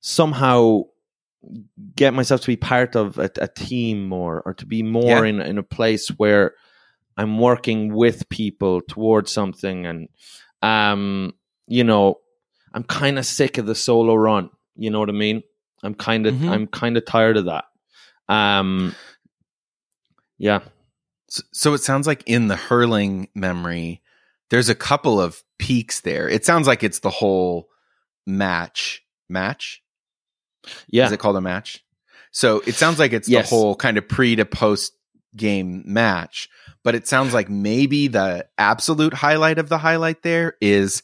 [0.01, 0.81] somehow
[1.95, 5.29] get myself to be part of a, a team more or to be more Yeah.
[5.29, 6.53] in in a place where
[7.17, 10.09] i'm working with people towards something and
[10.61, 11.33] um
[11.67, 12.19] you know
[12.73, 15.41] i'm kind of sick of the solo run you know what i mean
[15.81, 16.49] i'm kind of Mhm.
[16.49, 17.65] i'm kind of tired of that
[18.27, 18.93] um
[20.37, 20.59] yeah
[21.29, 24.01] So, so it sounds like in the hurling memory,
[24.49, 26.27] there's a couple of peaks there.
[26.27, 27.69] It sounds like it's the whole
[28.25, 29.03] match.
[29.29, 29.83] Match?
[30.89, 31.83] Yeah Is it called a match?
[32.31, 33.49] So it sounds like it's Yes.
[33.49, 34.93] the whole kind of pre to post
[35.35, 36.49] game match.
[36.83, 41.03] But it sounds like maybe the absolute highlight of the highlight there is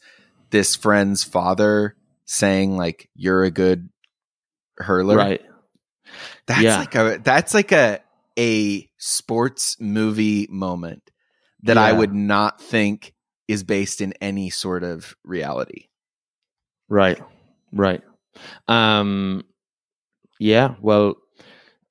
[0.52, 3.90] this friend's father saying like you're a good
[4.78, 5.16] hurler.
[5.18, 5.42] Right.
[6.48, 6.78] That's Yeah.
[6.80, 8.00] like a that's like a
[8.38, 11.10] a sports movie moment
[11.64, 13.14] that I would not think
[13.48, 15.88] is based in any sort of reality.
[16.90, 17.20] Right.
[17.72, 18.02] Right.
[18.68, 19.44] Um
[20.40, 21.16] yeah, well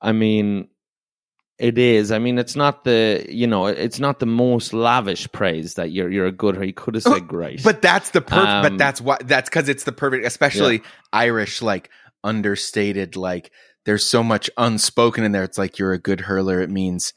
[0.01, 0.69] I mean
[1.59, 2.11] it is.
[2.11, 6.11] I mean it's not the you know, it's not the most lavish praise that you're
[6.11, 6.67] you're a good hurler.
[6.67, 7.63] he could have said great.
[7.63, 8.49] But that's the perfect.
[8.49, 9.19] Um, but that's why.
[9.25, 11.91] That's because it's the perfect, especially Irish, like
[12.25, 13.17] understated.
[13.17, 13.53] Like
[13.85, 15.45] there's so much unspoken in there.
[15.45, 16.61] It's like you're a good hurler.
[16.61, 17.13] It means,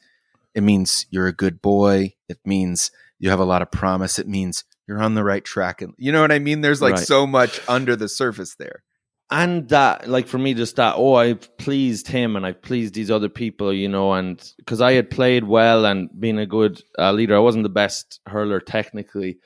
[0.54, 2.14] it means you're a good boy.
[2.28, 4.18] It means you have a lot of promise.
[4.18, 5.82] It means you're on the right track.
[5.82, 6.60] And you know what I mean.
[6.60, 7.06] There's like Right.
[7.06, 8.84] so much under the surface there.
[9.30, 13.10] And that like for me just that oh i've pleased him and i've pleased these
[13.10, 17.12] other people you know and because i had played well and been a good uh,
[17.12, 17.36] leader.
[17.36, 19.38] I wasn't the best hurler technically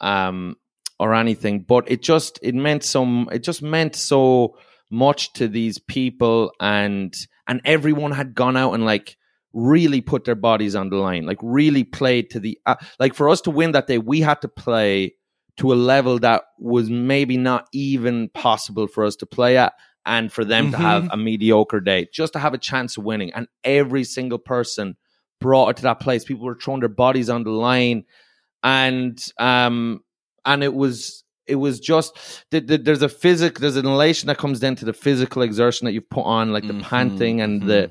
[0.00, 0.56] um
[0.98, 4.56] or anything but it just it meant so it just meant so
[4.90, 7.14] much to these people and
[7.48, 9.16] and everyone had gone out and like
[9.52, 13.28] really put their bodies on the line like really played to the uh, like for
[13.28, 15.14] us to win that day we had to play
[15.58, 19.72] to a level that was maybe not even possible for us to play at
[20.04, 20.80] and for them to Mhm.
[20.80, 23.32] have a mediocre day just to have a chance of winning.
[23.32, 24.96] And every single person
[25.40, 26.24] brought it to that place.
[26.24, 28.04] People were throwing their bodies on the line.
[28.62, 30.00] And um
[30.44, 32.16] and it was it was just
[32.50, 35.92] th- th- there's a physic there's an elation that comes into the physical exertion that
[35.92, 37.90] you've put on like the Mhm, panting and the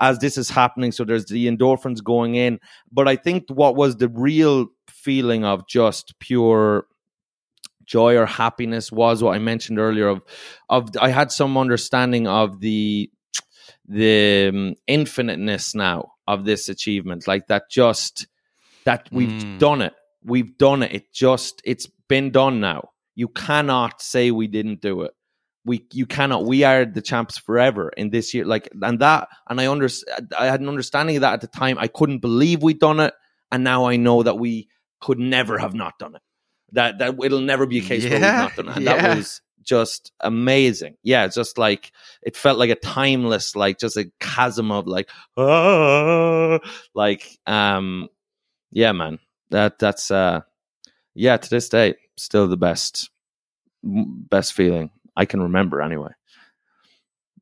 [0.00, 2.58] as this is happening so there's the endorphins going in.
[2.90, 6.86] But i think what was the real feeling of just pure
[7.86, 10.22] joy or happiness was what I mentioned earlier of
[10.68, 13.10] of I had some understanding of the
[13.88, 17.26] the um, infiniteness now of this achievement.
[17.28, 18.26] Like that just
[18.84, 19.58] that we've Mm.
[19.58, 19.94] done it.
[20.24, 20.92] We've done it.
[20.92, 22.90] It just it's been done now.
[23.14, 25.12] You cannot say we didn't do it.
[25.64, 26.44] We you cannot.
[26.44, 28.44] We are the champs forever in this year.
[28.44, 29.88] Like and that and I under
[30.38, 31.78] I had an understanding of that at the time.
[31.78, 33.14] I couldn't believe we'd done it.
[33.52, 34.68] And now I know that we
[35.00, 36.22] could never have not done it
[36.72, 38.96] that that it'll never be a case where we've Yeah, not done and yeah.
[39.06, 40.96] that was just amazing.
[41.02, 46.58] Yeah just like it felt like a timeless like just a chasm of like ah,
[46.94, 48.08] like um
[48.70, 49.18] yeah man.
[49.50, 50.40] That that's uh
[51.14, 53.10] yeah to this day still the best
[53.82, 56.10] best feeling i can remember anyway.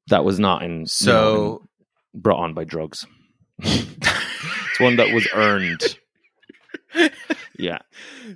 [0.08, 1.62] That was not in you know, So
[2.14, 3.06] in- brought on by drugs.
[4.70, 5.80] It's one that was earned
[7.58, 7.78] yeah.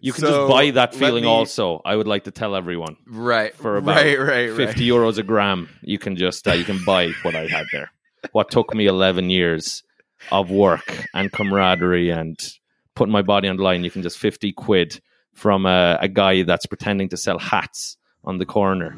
[0.00, 1.81] You can So, just buy that let feeling me- also.
[1.85, 2.96] I would like to tell everyone.
[3.07, 3.54] Right.
[3.54, 4.76] For about right right 50 right.
[4.76, 7.90] euros a gram you can just uh, you can buy what i had there.
[8.33, 9.83] What took me 11 years
[10.33, 12.38] of work and camaraderie and
[12.94, 15.00] putting my body on the line you can just 50 quid
[15.35, 18.96] from a, a guy that's pretending to sell hats on the corner.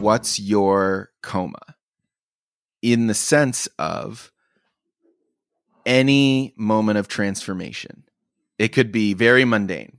[0.00, 1.60] What's your coma
[2.82, 4.32] in the sense of
[5.86, 8.04] any moment of transformation
[8.58, 9.98] it could be very mundane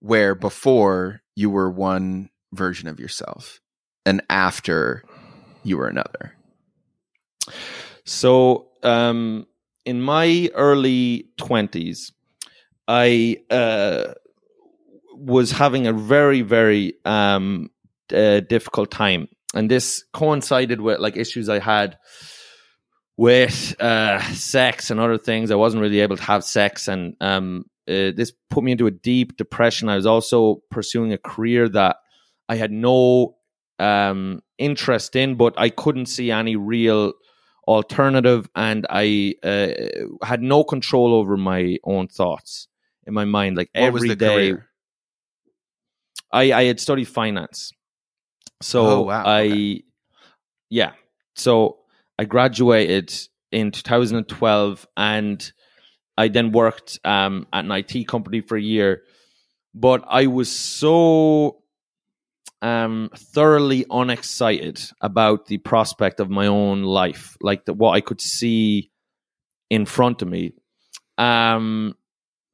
[0.00, 3.60] where before you were one version of yourself
[4.04, 5.04] and after
[5.62, 6.34] you were another
[8.04, 9.46] So, um,
[9.84, 12.12] in my early 20s,
[12.88, 14.14] I uh,
[15.14, 17.70] was having a very, very um,
[18.12, 19.28] uh, difficult time.
[19.54, 21.98] And this coincided with like issues I had
[23.16, 25.50] with uh, sex and other things.
[25.50, 26.88] I wasn't really able to have sex.
[26.88, 29.88] And um, uh, this put me into a deep depression.
[29.88, 31.96] I was also pursuing a career that
[32.48, 33.36] I had no
[33.78, 37.12] um, interest in, but I couldn't see any real
[37.70, 42.66] alternative and i uh, had no control over my own thoughts
[43.06, 44.68] in my mind like what the day career
[46.32, 47.70] i i had studied finance
[48.62, 49.24] so Oh, wow.
[49.24, 49.84] i Okay.
[50.70, 50.92] yeah
[51.34, 51.78] so
[52.18, 53.12] i graduated
[53.52, 55.52] in 2012 and
[56.16, 59.02] i then worked um at an it company for a year
[59.74, 61.62] but i was so
[62.62, 68.20] um thoroughly unexcited about the prospect of my own life like the, what i could
[68.20, 68.90] see
[69.70, 70.52] in front of me
[71.16, 71.94] um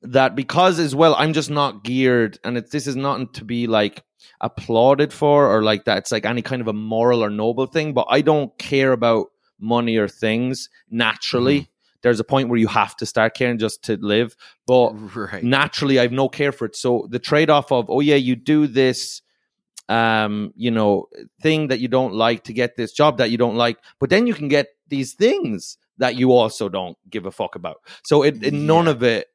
[0.03, 3.67] that because as well i'm just not geared and it's this is not to be
[3.67, 4.05] like
[4.41, 7.93] applauded for or like that it's like any kind of a moral or noble thing
[7.93, 11.71] but i don't care about money or things naturally.
[12.03, 14.37] There's a point where you have to start caring just to live
[14.67, 15.43] but right.
[15.43, 16.77] naturally I have no care for it.
[16.77, 19.23] So the trade off of, oh yeah, you do this
[19.89, 21.07] um, you know,
[21.41, 24.27] thing that you don't like to get this job that you don't like, but then
[24.27, 27.77] you can get these things that you also don't give a fuck about.
[28.03, 29.29] So it, it none of it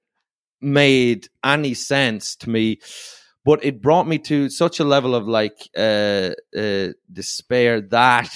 [0.60, 2.80] made any sense to me
[3.44, 8.30] but it brought me to such a level of like uh, uh, despair that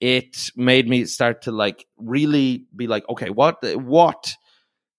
[0.00, 4.34] it made me start to like really be like okay what what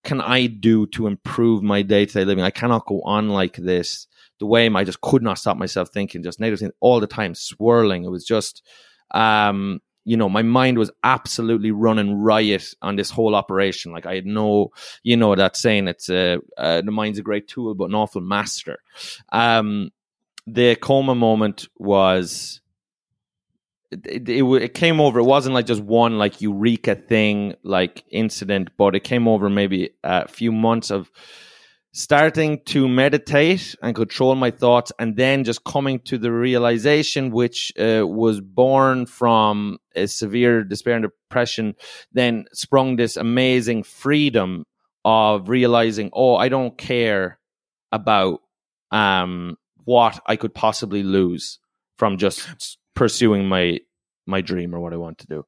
[0.04, 2.44] can i do to improve my day-to-day living?
[2.44, 4.08] I cannot go on like this
[4.40, 7.36] the way i just could not stop myself thinking just negative things all the time
[7.36, 8.04] swirling.
[8.04, 8.64] It was just
[9.12, 13.92] um you know my mind was absolutely running riot on this whole operation.
[13.92, 14.72] Like i had no
[15.04, 18.22] you know that saying it's uh, uh the mind's a great tool but an awful
[18.22, 18.78] master.
[19.32, 19.92] Um
[20.48, 22.62] the coma moment was
[23.92, 28.04] it, it, it, it came over it wasn't like just one like eureka thing like
[28.10, 31.12] incident but it came over maybe a few months of
[31.96, 37.72] starting to meditate and control my thoughts and then just coming to the realization which
[37.80, 41.74] uh, was born from a severe despair and depression
[42.12, 44.66] then sprung this amazing freedom
[45.06, 47.40] of realizing oh i don't care
[47.94, 48.42] about
[48.92, 51.60] um what i could possibly lose
[51.98, 53.80] from just pursuing my
[54.28, 55.46] my dream or what i want to do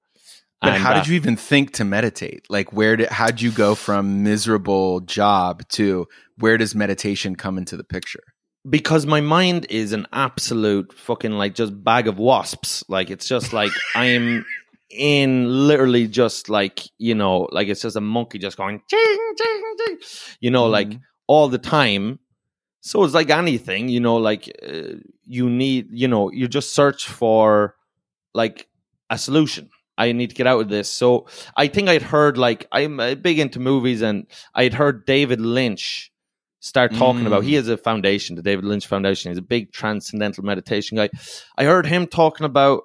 [0.61, 2.45] But And, how did you even think to meditate?
[2.49, 7.77] Like, where did how'd you go from miserable job to where does meditation come into
[7.77, 8.23] the picture?
[8.69, 12.83] because my mind is an absolute fucking like just bag of wasps.
[12.89, 14.45] Like it's just like I'm
[14.89, 19.75] in literally just like you know like it's just a monkey just going ching ching
[19.85, 19.97] ching,
[20.41, 21.01] you know like Mhm.
[21.27, 22.19] all the time.
[22.81, 27.07] So it's like anything, you know, like uh, you need, you know, you just search
[27.07, 27.75] for
[28.33, 28.67] like
[29.09, 29.69] a solution.
[29.97, 30.89] I need to get out of this.
[30.89, 35.41] So I think I'd heard like I'm uh, big into movies, and I'd heard David
[35.41, 36.11] Lynch
[36.59, 37.27] start talking Mm.
[37.27, 37.43] about.
[37.43, 39.31] He has a foundation, the David Lynch Foundation.
[39.31, 41.09] He's a big transcendental meditation guy.
[41.57, 42.83] I heard him talking about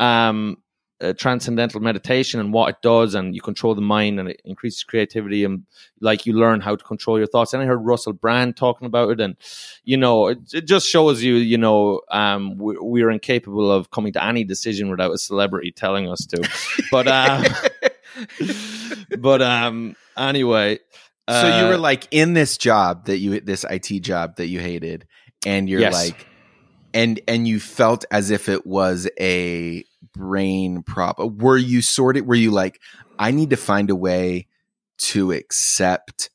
[0.00, 0.56] um,
[1.00, 4.84] uh, transcendental meditation and what it does, and you control the mind, and it increases
[4.84, 5.64] creativity, and
[6.00, 7.52] like you learn how to control your thoughts.
[7.52, 9.36] And I heard Russell Brand talking about it, and
[9.84, 14.12] you know, it, it just shows you, you know, um, we, we're incapable of coming
[14.14, 16.48] to any decision without a celebrity telling us to.
[16.90, 17.44] But um,
[19.18, 20.78] but um, anyway.
[21.28, 24.60] so you uh, were like in this job that you this IT job that you
[24.60, 25.06] hated,
[25.44, 25.92] and you're Yes.
[25.92, 26.26] like,
[26.92, 29.84] and and you felt as if it was a
[30.14, 31.38] brain problem?
[31.38, 32.26] Were you sorted?
[32.26, 32.80] Were you like,
[33.18, 34.46] I need to find a way
[34.98, 36.30] to accept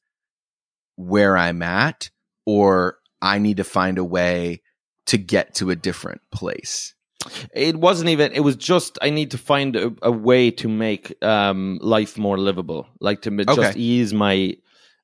[0.96, 2.10] where I'm at,
[2.46, 4.62] or I need to find a way
[5.08, 6.94] to get to a different place.
[7.54, 11.14] it wasn't even it was just i need to find a, a way to make
[11.22, 14.56] um life more livable like to m- just ease my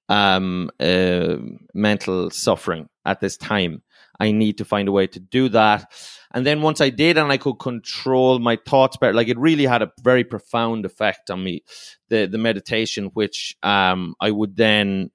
[0.07, 1.35] um uh,
[1.73, 3.81] mental suffering at this time
[4.19, 5.91] i need to find a way to do that.
[6.33, 9.65] And then once i did and i could control my thoughts better like it really
[9.65, 11.63] had a very profound effect on me.
[12.09, 15.11] The the meditation which um i would then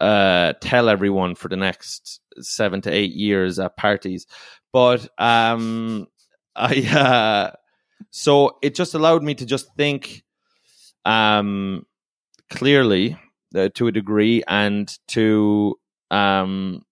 [0.00, 4.26] uh tell everyone for the next seven to eight years at parties.
[4.72, 6.06] But um
[6.56, 7.56] I uh
[8.10, 10.24] so it just allowed me to just think
[11.04, 11.86] um
[12.50, 13.18] clearly
[13.54, 15.78] uh, to a degree and to
[16.10, 16.82] um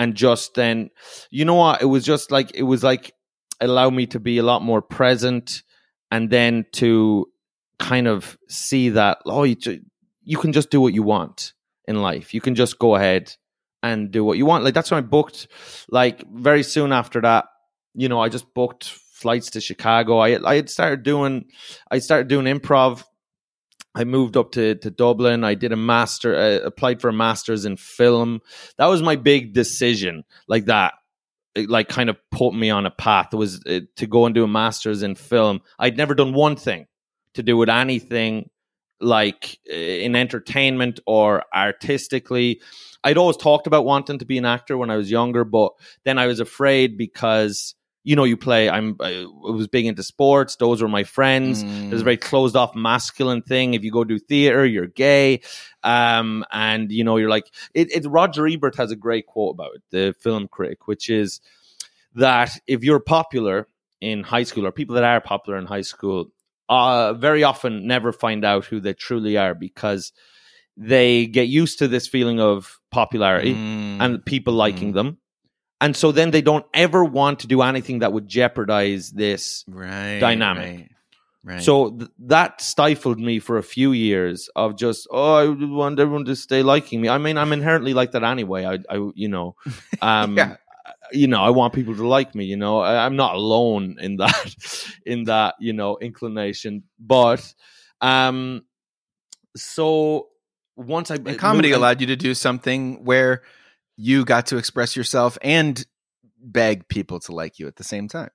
[0.00, 0.90] and just then
[1.30, 3.12] you know what it was just like it was like
[3.60, 5.62] allow me to be a lot more present
[6.10, 7.26] and then to
[7.78, 9.56] kind of see that oh you,
[10.24, 11.52] you can just do what you want
[11.86, 13.32] in life you can just go ahead
[13.82, 15.46] and do what you want like that's when i booked
[15.88, 17.44] like very soon after that
[17.94, 20.18] you know, I just booked flights to Chicago.
[20.18, 21.46] I I had started doing
[21.90, 23.04] I started doing improv.
[23.94, 25.44] I moved up to to Dublin.
[25.44, 28.40] I did a master, uh, applied for a master's in film.
[28.78, 30.94] That was my big decision, like that.
[31.54, 33.28] It, like kind of put me on a path.
[33.32, 35.60] It was uh, to go and do a master's in film.
[35.78, 36.86] I'd never done one thing
[37.34, 38.50] to do with anything
[39.00, 42.60] like uh, in entertainment or artistically.
[43.02, 45.72] I'd always talked about wanting to be an actor when I was younger, but
[46.04, 48.68] then I was afraid because you know you play.
[48.70, 50.56] I'm I was big into sports.
[50.56, 51.62] Those were my friends.
[51.62, 51.90] Mm.
[51.90, 53.74] There's a very closed off masculine thing.
[53.74, 55.42] If you go do theater, you're gay,
[55.82, 58.06] um, and you know you're like it, it.
[58.06, 61.40] Roger Ebert has a great quote about it, the film critic, which is
[62.14, 63.68] that if you're popular
[64.00, 66.32] in high school or people that are popular in high school,
[66.68, 70.12] uh, very often never find out who they truly are because
[70.76, 74.00] they get used to this feeling of popularity Mm.
[74.00, 75.18] and people liking them.
[75.80, 79.64] And so then they don't ever want to do anything that would jeopardize this.
[79.68, 80.78] right dynamic.
[81.42, 81.54] Right.
[81.54, 81.62] right.
[81.62, 86.26] So th- that stifled me for a few years of just, oh, I want everyone
[86.26, 87.08] to stay liking me.
[87.08, 88.66] I mean, I'm inherently like that anyway.
[88.66, 89.56] I, I you know,
[90.02, 90.56] um, Yeah.
[91.12, 92.44] you know, I want people to like me.
[92.44, 94.54] You know, I, I'm not alone in that,
[95.06, 96.82] in that, you know, inclination.
[96.98, 97.54] But,
[98.02, 98.64] um,
[99.56, 100.28] so
[100.76, 103.42] once I And comedy moved- allowed you to do something where
[104.00, 105.84] you got to express yourself and
[106.42, 108.30] beg people to like you at the same time.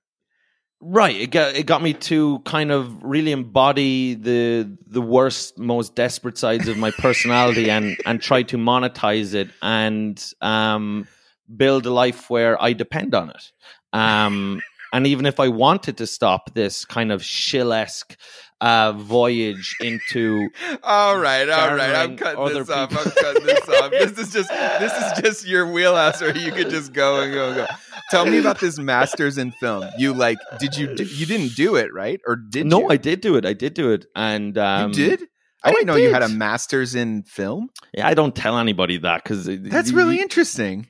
[0.80, 1.16] Right.
[1.16, 6.38] It got it got me to kind of really embody the the worst, most desperate
[6.38, 11.08] sides of my personality and and try to monetize it and um
[11.56, 13.52] build a life where I depend on it.
[13.92, 14.60] Um
[14.92, 18.16] and even if I wanted to stop this kind of shill-esque
[18.60, 20.48] uh voyage into
[20.82, 21.94] All right, all right.
[21.94, 22.96] I'm cutting this off.
[22.96, 23.90] I'm cutting this off.
[23.90, 27.48] This is just this is just your wheelhouse where you could just go and go
[27.48, 27.66] and go.
[28.10, 29.84] Tell me about this masters in film.
[29.98, 32.20] You like did you do, you didn't do it, right?
[32.26, 32.88] Or did No, you?
[32.90, 33.44] I did do it.
[33.44, 34.06] I did do it.
[34.14, 35.22] And um you did?
[35.62, 37.68] I didn't I know you had a masters in film.
[37.92, 40.88] Yeah, I don't tell anybody that cuz That's really interesting.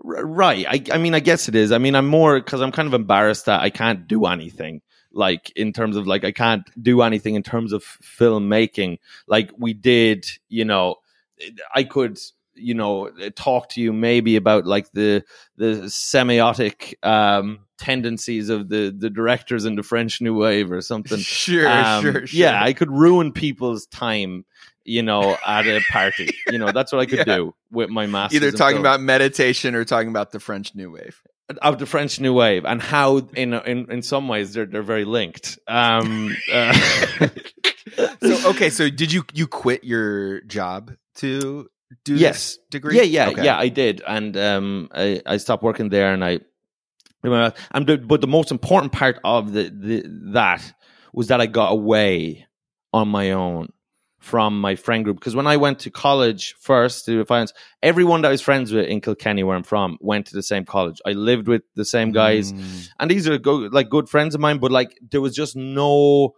[0.00, 0.66] Right.
[0.68, 1.72] I, I mean, I guess it is.
[1.72, 4.80] I mean, I'm more because I'm kind of embarrassed that I can't do anything.
[5.16, 8.98] Like in terms of like I can't do anything in terms of filmmaking.
[9.26, 10.96] Like we did, you know,
[11.74, 12.18] I could,
[12.54, 15.24] you know, talk to you maybe about like the
[15.56, 21.18] the semiotic um, tendencies of the the directors in the French New Wave or something.
[21.26, 22.38] Sure, Um, sure, sure.
[22.40, 24.44] Yeah, I could ruin people's time.
[24.88, 26.32] You know, at a party.
[26.52, 27.36] You know, that's what I could Yeah.
[27.36, 28.36] do with my master.
[28.36, 31.20] Either talking about meditation or talking about the French New Wave.
[31.62, 35.04] Of the French New Wave and how in in in some ways they're they're very
[35.04, 35.58] linked.
[35.68, 36.78] Um, uh,
[38.20, 41.68] So okay, so did you you quit your job to
[42.04, 42.56] do Yes.
[42.56, 42.96] this degree?
[42.96, 43.44] yeah, yeah, Okay.
[43.44, 46.40] yeah, I did, and um, I I stopped working there, and I,
[47.22, 50.74] and the, but the most important part of the, the that
[51.14, 52.46] was that I got away
[52.92, 53.72] on my own
[54.26, 57.52] from my friend group because when I went to college first to finance,
[57.82, 60.64] everyone that I was friends with in Kilkenny, where I'm from, went to the same
[60.64, 61.00] college.
[61.06, 62.52] I lived with the same guys.
[62.52, 62.88] Mm.
[62.98, 66.34] and these are go- like good friends of mine but like there was just no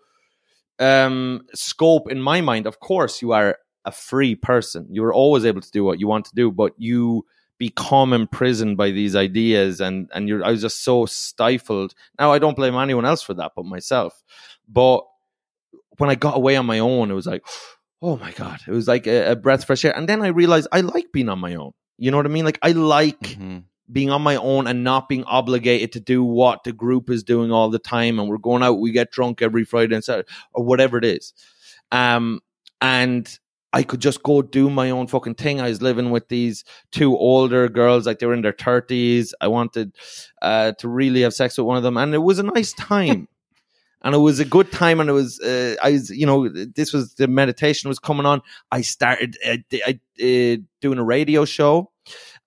[0.78, 5.45] um scope in my mind of course you are a free person you are always
[5.45, 7.24] able to do what you want to do but you
[7.59, 12.39] become imprisoned by these ideas and and you're i was just so stifled now i
[12.39, 14.22] don't blame anyone else for that but myself
[14.68, 15.01] but
[15.97, 17.43] when i got away on my own it was like
[18.03, 18.61] oh my god.
[18.66, 19.96] It was like a, a breath of fresh air.
[19.96, 21.72] And then i realized i like being on my own.
[21.99, 22.44] You know what i mean?
[22.44, 23.64] Like i like Mhm.
[23.90, 27.51] being on my own and not being obligated to do what the group is doing
[27.51, 28.18] all the time.
[28.18, 31.32] And we're going out we get drunk every friday and saturday or whatever it is.
[31.92, 32.40] Um
[32.80, 33.28] and
[33.72, 35.61] i could just go do my own fucking thing.
[35.61, 39.49] I was living with these two older girls like they were in their 30s i
[39.49, 39.94] wanted
[40.42, 41.96] uh to really have sex with one of them.
[41.96, 43.28] And it was a nice time
[44.03, 46.92] and it was a good time and it was uh, i was you know this
[46.92, 48.40] was the meditation was coming on
[48.72, 51.90] i started uh, I, uh, doing a radio show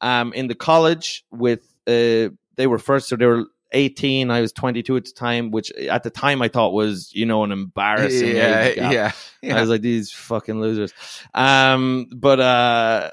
[0.02, 4.30] um, in the college with uh, they were first, so they were 18.
[4.30, 7.44] I was 22 at the time, which at the time I thought was you know
[7.44, 9.58] an embarrassing Yeah, yeah, yeah.
[9.58, 10.94] I was like these fucking losers.
[11.34, 13.12] Um, but uh,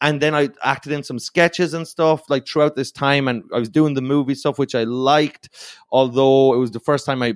[0.00, 3.58] and then I acted in some sketches and stuff like throughout this time, and I
[3.58, 5.48] was doing the movie stuff, which I liked,
[5.90, 7.34] although it was the first time I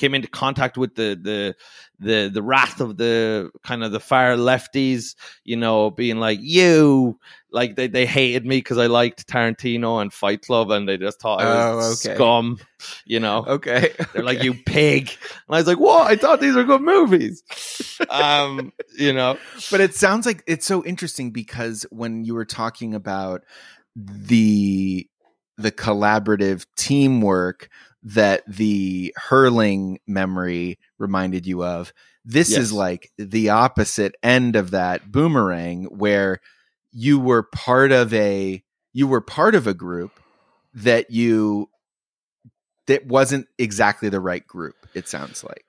[0.00, 1.54] came into contact with the the
[1.98, 7.18] the the wrath of the kind of the far lefties, you know, being like you,
[7.52, 11.20] like they they hated me because I liked Tarantino and Fight Club, and they just
[11.20, 12.14] thought I was Oh, okay.
[12.14, 12.58] scum,
[13.04, 13.44] you know.
[13.46, 13.94] okay.
[14.14, 15.10] They're like, you pig.
[15.48, 16.10] And I was like, what?
[16.10, 17.42] I thought these were good movies.
[18.08, 19.38] Um, you know,
[19.70, 23.42] but it sounds like it's so interesting because when you were talking about
[23.94, 25.06] the
[25.58, 27.68] the collaborative teamwork
[28.02, 31.92] that the hurling memory reminded you of
[32.24, 32.58] this Yes.
[32.60, 36.40] is like the opposite end of that boomerang where
[36.92, 40.12] you were part of a you were part of a group
[40.74, 41.68] that you
[42.86, 45.64] that wasn't exactly the right group it sounds like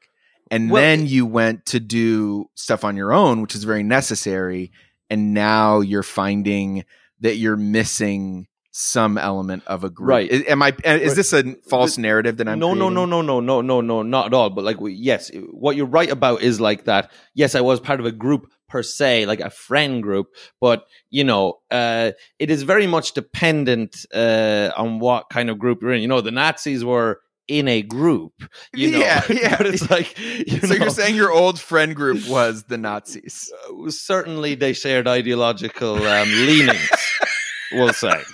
[0.49, 4.71] and Well, then you went to do stuff on your own which is very necessary
[5.09, 6.85] and now you're finding
[7.19, 10.29] that you're missing some element of a group Right.
[10.31, 11.15] is, am i is Right.
[11.15, 12.93] this a false narrative that i'm no, no, creating?
[12.95, 14.49] no, no, no, no, no, no, not at all.
[14.49, 17.11] But like, yes, what you're right about is like that.
[17.33, 20.27] Yes, I was part of a group per se, like a friend group,
[20.61, 25.81] but you know, uh, it is very much dependent uh, on what kind of group
[25.81, 26.01] you're in.
[26.01, 27.19] You know, the Nazis were
[27.49, 28.31] in a group.
[28.73, 29.57] You know, Yeah, yeah.
[29.57, 33.51] but it's like, you so know, you're saying your old friend group was the nazis
[33.69, 36.89] uh, certainly they shared ideological um, leanings.
[37.73, 38.21] we'll say.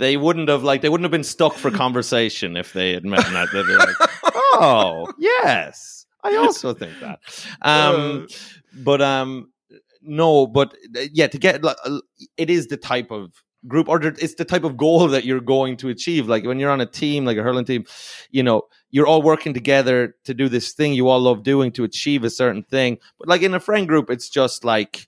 [0.00, 3.20] They wouldn't have like they wouldn't have been stuck for conversation if they had met
[3.20, 3.48] that.
[3.52, 3.96] They'd be like,
[4.32, 7.18] oh yes, I also think that.
[7.60, 8.26] Um,
[8.72, 9.52] but um,
[10.00, 11.98] no, but uh, yeah, to get like, uh,
[12.38, 15.76] it is the type of group or it's the type of goal that you're going
[15.76, 17.84] to achieve like when you're on a team like a hurling team
[18.30, 21.84] you know you're all working together to do this thing you all love doing to
[21.84, 25.06] achieve a certain thing but like in a friend group it's just like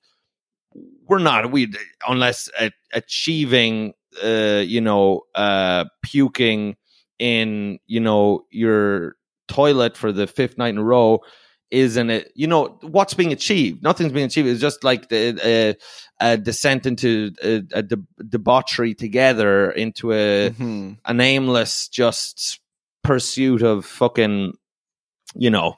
[1.06, 1.72] we're not we
[2.06, 6.76] unless uh, achieving uh you know uh puking
[7.18, 9.16] in you know your
[9.48, 11.20] toilet for the fifth night in a row
[11.70, 15.76] isn't it you know what's being achieved nothing's being achieved it's just like the
[16.20, 17.96] uh, a descent into a, a de-
[18.28, 20.98] debauchery together into a Mhm.
[21.04, 22.60] an aimless just
[23.02, 24.52] pursuit of fucking
[25.34, 25.76] you know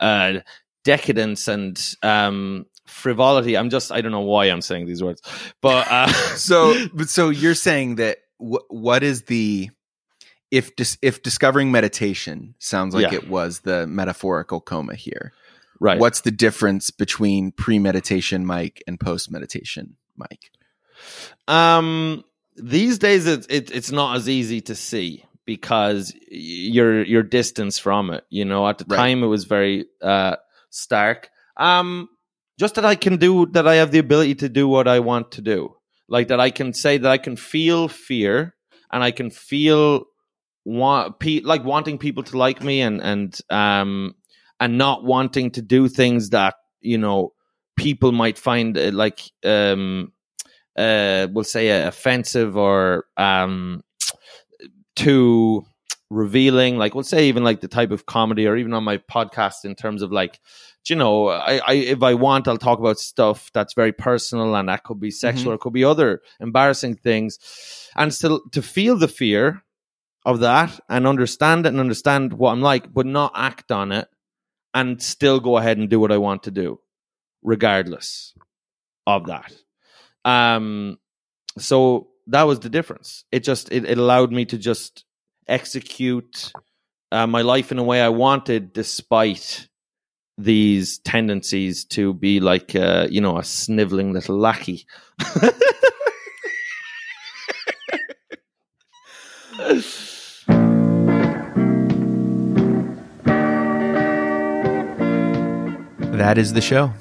[0.00, 0.34] uh
[0.84, 5.22] decadence and um frivolity i'm just i don't know why i'm saying these words
[5.60, 6.06] but uh
[6.36, 9.70] So, but so you're saying that wh- what is the
[10.50, 13.18] if dis- if discovering meditation sounds like Yeah.
[13.18, 15.32] it was the metaphorical coma here?
[15.80, 20.50] right What's the difference between pre-meditation Mike and post-meditation Mike?
[21.48, 22.24] Um,
[22.56, 27.78] these days it's it, it's not as easy to see because y- you're you're distance
[27.78, 28.24] from it.
[28.30, 28.96] You know, at the Right.
[28.96, 30.36] time it was very uh
[30.70, 31.30] stark.
[31.56, 32.08] Um,
[32.58, 33.66] just that I can do that.
[33.66, 35.74] I have the ability to do what I want to do.
[36.08, 38.54] Like that, I can say that I can feel fear
[38.92, 40.06] and I can feel
[40.64, 44.14] want pe- like wanting people to like me and and um
[44.60, 47.32] and not wanting to do things that you know
[47.76, 50.12] people might find uh, like um
[50.78, 53.82] uh we'll say uh, offensive or um
[54.96, 55.64] too
[56.10, 59.64] revealing like we'll say even like the type of comedy or even on my podcast
[59.64, 60.38] in terms of like
[60.88, 64.68] you know I, I if i want i'll talk about stuff that's very personal and
[64.68, 67.38] that could be sexual or it could be other embarrassing things.
[67.96, 69.64] And still to feel the fear
[70.26, 74.08] of that and understand it and understand what i'm like but not act on it
[74.74, 76.80] and still go ahead and do what i want to do
[77.42, 78.34] regardless
[79.06, 79.52] of that.
[80.24, 80.98] Um
[81.58, 83.24] so that was the difference.
[83.30, 85.04] It just it, it allowed me to just
[85.48, 86.52] execute
[87.12, 89.68] uh, my life in a way i wanted despite
[90.36, 94.86] these tendencies to be like uh, you know a sniveling little lackey
[106.14, 106.92] That is the show.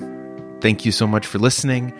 [0.59, 1.93] Thank you so much for listening.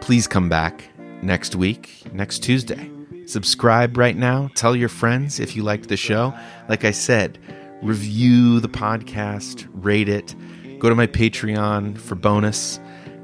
[0.00, 0.82] Please come back
[1.22, 2.90] next week, next Tuesday.
[3.26, 4.50] Subscribe right now.
[4.54, 6.34] Tell your friends if you liked the show.
[6.68, 7.38] Like I said,
[7.82, 10.34] review the podcast, rate it,
[10.78, 12.78] go to my Patreon for bonus,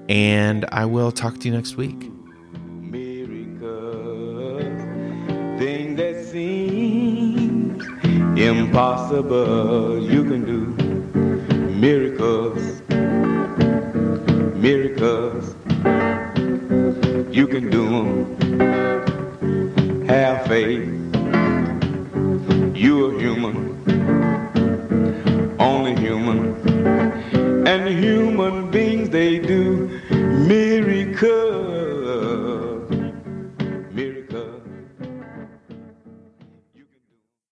[0.09, 2.11] and I will talk to you next week.
[8.37, 10.67] Impossible, you can do
[11.75, 12.81] miracles,
[14.57, 15.55] miracles,
[17.35, 19.10] you can do 'em
[20.11, 20.89] have faith.
[22.75, 23.57] You are human,
[25.61, 26.57] only human.
[27.65, 31.70] And human beings, they do miracles.